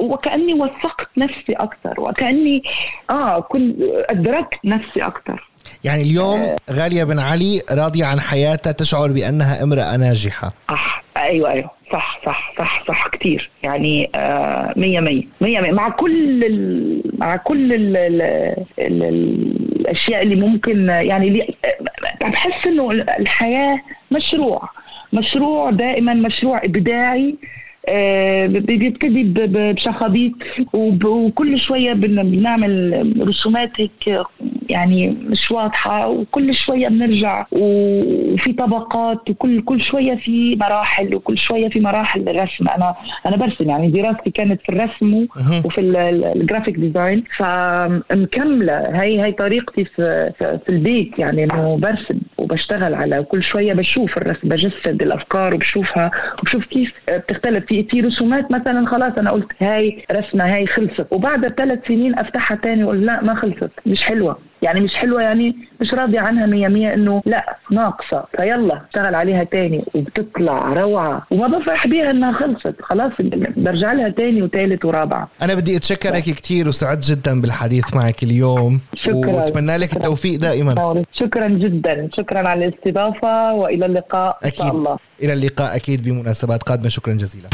وكأني 0.00 0.54
وثقت 0.54 1.08
نفسي 1.16 1.52
أكثر 1.52 2.00
وكأني 2.00 2.62
آه 3.10 3.40
كنت 3.40 3.76
أدركت 4.10 4.58
نفسي 4.64 5.02
أكثر 5.02 5.50
يعني 5.84 6.02
اليوم 6.02 6.56
غالية 6.70 7.04
بن 7.04 7.18
علي 7.18 7.62
راضية 7.72 8.04
عن 8.04 8.20
حياتها 8.20 8.72
تشعر 8.72 9.08
بأنها 9.12 9.62
امرأة 9.62 9.96
ناجحة. 9.96 10.52
صح. 10.70 11.02
أيوه 11.16 11.50
أيوه. 11.52 11.70
صح 11.92 12.20
صح 12.26 12.52
صح 12.58 12.84
صح 12.88 13.08
كتير. 13.08 13.50
يعني 13.62 14.10
آه 14.14 14.72
مية 14.76 15.00
مية. 15.00 15.22
مية 15.40 15.60
مية. 15.60 15.70
مع 15.72 15.88
كل 15.88 16.44
ال 16.44 17.02
مع 17.18 17.36
كل 17.36 17.72
ال 17.72 17.96
ال 17.96 18.22
ال 18.78 19.02
الأشياء 19.80 20.22
اللي 20.22 20.36
ممكن 20.36 20.88
يعني 20.88 21.54
بحس 22.20 22.66
إنه 22.66 22.90
الحياة 22.90 23.80
مشروع. 24.10 24.68
مشروع 25.12 25.70
دائما 25.70 26.14
مشروع 26.14 26.58
إبداعي. 26.64 27.28
آه، 27.30 27.50
بيبتدي 28.46 29.22
بشخابيط 29.46 30.32
وكل 31.04 31.58
شوية 31.58 31.92
بنعمل 31.92 33.24
رسومات 33.28 33.70
هيك 33.80 34.20
يعني 34.68 35.08
مش 35.08 35.50
واضحة 35.50 36.08
وكل 36.08 36.54
شوية 36.54 36.88
بنرجع 36.88 37.46
وفي 37.52 38.52
طبقات 38.52 39.30
وكل 39.30 39.60
كل 39.62 39.80
شوية 39.80 40.14
في 40.14 40.56
مراحل 40.56 41.14
وكل 41.14 41.38
شوية 41.38 41.68
في 41.68 41.80
مراحل 41.80 42.20
للرسم 42.20 42.68
أنا 42.68 42.94
أنا 43.26 43.36
برسم 43.36 43.68
يعني 43.70 43.88
دراستي 43.88 44.30
كانت 44.30 44.60
في 44.62 44.68
الرسم 44.68 45.26
وفي 45.64 45.80
ال 46.36 46.41
graphic 46.41 46.76
design 46.76 47.24
فمكملة 47.36 48.82
هي 49.02 49.22
هي 49.24 49.32
طريقتي 49.32 49.84
في 49.84 50.32
في 50.38 50.68
البيت 50.68 51.18
يعني 51.18 51.44
إنه 51.44 51.76
برسم 51.82 52.18
وبشتغل 52.38 52.94
على 52.94 53.22
كل 53.22 53.42
شوية 53.42 53.72
بشوف 53.72 54.16
الرسم 54.16 54.48
بجسد 54.48 55.02
الأفكار 55.02 55.54
وبشوفها 55.54 56.10
وبشوف 56.38 56.64
كيف 56.64 56.92
بتختلف 57.10 57.69
في 57.70 57.84
في 57.84 58.00
رسومات 58.00 58.52
مثلا 58.52 58.86
خلاص 58.86 59.12
أنا 59.18 59.30
قلت 59.30 59.48
هاي 59.60 60.04
رسمة 60.12 60.54
هاي 60.54 60.66
خلصت. 60.66 61.06
وبعد 61.10 61.48
ثلاث 61.48 61.78
سنين 61.88 62.18
أفتحها 62.18 62.56
تاني 62.56 62.84
وأقول 62.84 63.06
لا 63.06 63.22
ما 63.22 63.34
خلصت 63.34 63.70
مش 63.86 64.02
حلوة. 64.02 64.38
يعني 64.62 64.80
مش 64.80 64.94
حلوة 64.94 65.22
يعني 65.22 65.56
مش 65.80 65.94
راضية 65.94 66.20
عنها 66.20 66.46
مية 66.46 66.68
مية 66.68 66.94
إنه 66.94 67.22
لا 67.26 67.56
ناقصة 67.70 68.24
فيلا 68.36 68.82
اشتغل 68.88 69.14
عليها 69.14 69.44
تاني 69.44 69.84
وبتطلع 69.94 70.58
روعة. 70.58 71.26
وما 71.30 71.46
بفرح 71.46 71.86
بيها 71.86 72.10
إنها 72.10 72.32
خلصت. 72.32 72.74
خلاص 72.82 73.12
برجع 73.56 73.92
لها 73.92 74.08
تاني 74.08 74.42
وثالث 74.42 74.84
ورابعه 74.84 75.28
أنا 75.42 75.54
بدي 75.54 75.76
اتشكرك 75.76 76.22
كثير 76.22 76.68
وسعدت 76.68 77.04
جدا 77.04 77.40
بالحديث 77.40 77.94
معك 77.94 78.22
اليوم. 78.22 78.80
شكرا. 78.94 79.30
وأتمنى 79.30 79.76
لك 79.76 79.96
التوفيق 79.96 80.40
دائما. 80.40 81.04
شكرا 81.12 81.48
جدا. 81.48 82.08
شكرا 82.16 82.48
على 82.48 82.64
الاستضافة 82.64 83.52
وإلى 83.54 83.86
اللقاء 83.86 84.38
أكيد. 84.42 84.60
إن 84.60 84.66
شاء 84.66 84.76
الله. 84.76 84.98
إلى 85.22 85.32
اللقاء 85.32 85.76
أكيد 85.76 86.02
بمناسبات 86.02 86.62
قادمة. 86.62 86.88
شكرا 86.88 87.12
جزيلا. 87.12 87.48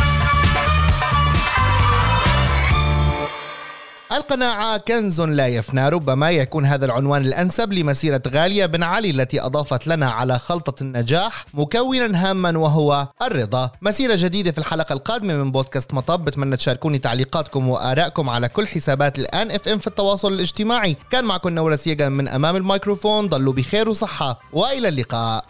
القناعة 4.16 4.76
كنز 4.76 5.20
لا 5.20 5.46
يفنى. 5.46 5.88
ربما 5.88 6.30
يكون 6.30 6.66
هذا 6.66 6.86
العنوان 6.86 7.22
الأنسب 7.22 7.72
لمسيرة 7.72 8.22
غالية 8.28 8.66
بن 8.66 8.82
علي 8.82 9.10
التي 9.10 9.40
أضافت 9.40 9.86
لنا 9.86 10.10
على 10.10 10.38
خلطة 10.38 10.82
النجاح 10.82 11.44
مكونا 11.54 12.30
هاما 12.30 12.58
وهو 12.58 13.08
الرضا. 13.22 13.70
مسيرة 13.82 14.16
جديدة 14.16 14.52
في 14.52 14.58
الحلقة 14.58 14.92
القادمة 14.92 15.36
من 15.36 15.52
بودكاست 15.52 15.94
مطب. 15.94 16.24
بتمنى 16.24 16.56
تشاركوني 16.56 16.98
تعليقاتكم 16.98 17.68
وآرائكم 17.68 18.30
على 18.30 18.48
كل 18.48 18.66
حسابات 18.66 19.18
الآن 19.18 19.50
FM 19.50 19.78
في 19.78 19.86
التواصل 19.86 20.32
الاجتماعي. 20.32 20.96
كان 21.10 21.24
معكم 21.24 21.48
نورة 21.48 21.76
سيجا 21.76 22.08
من 22.08 22.28
أمام 22.28 22.56
الميكروفون. 22.56 23.28
ضلوا 23.28 23.52
بخير 23.52 23.88
وصحة. 23.88 24.40
وإلى 24.52 24.88
اللقاء. 24.88 25.44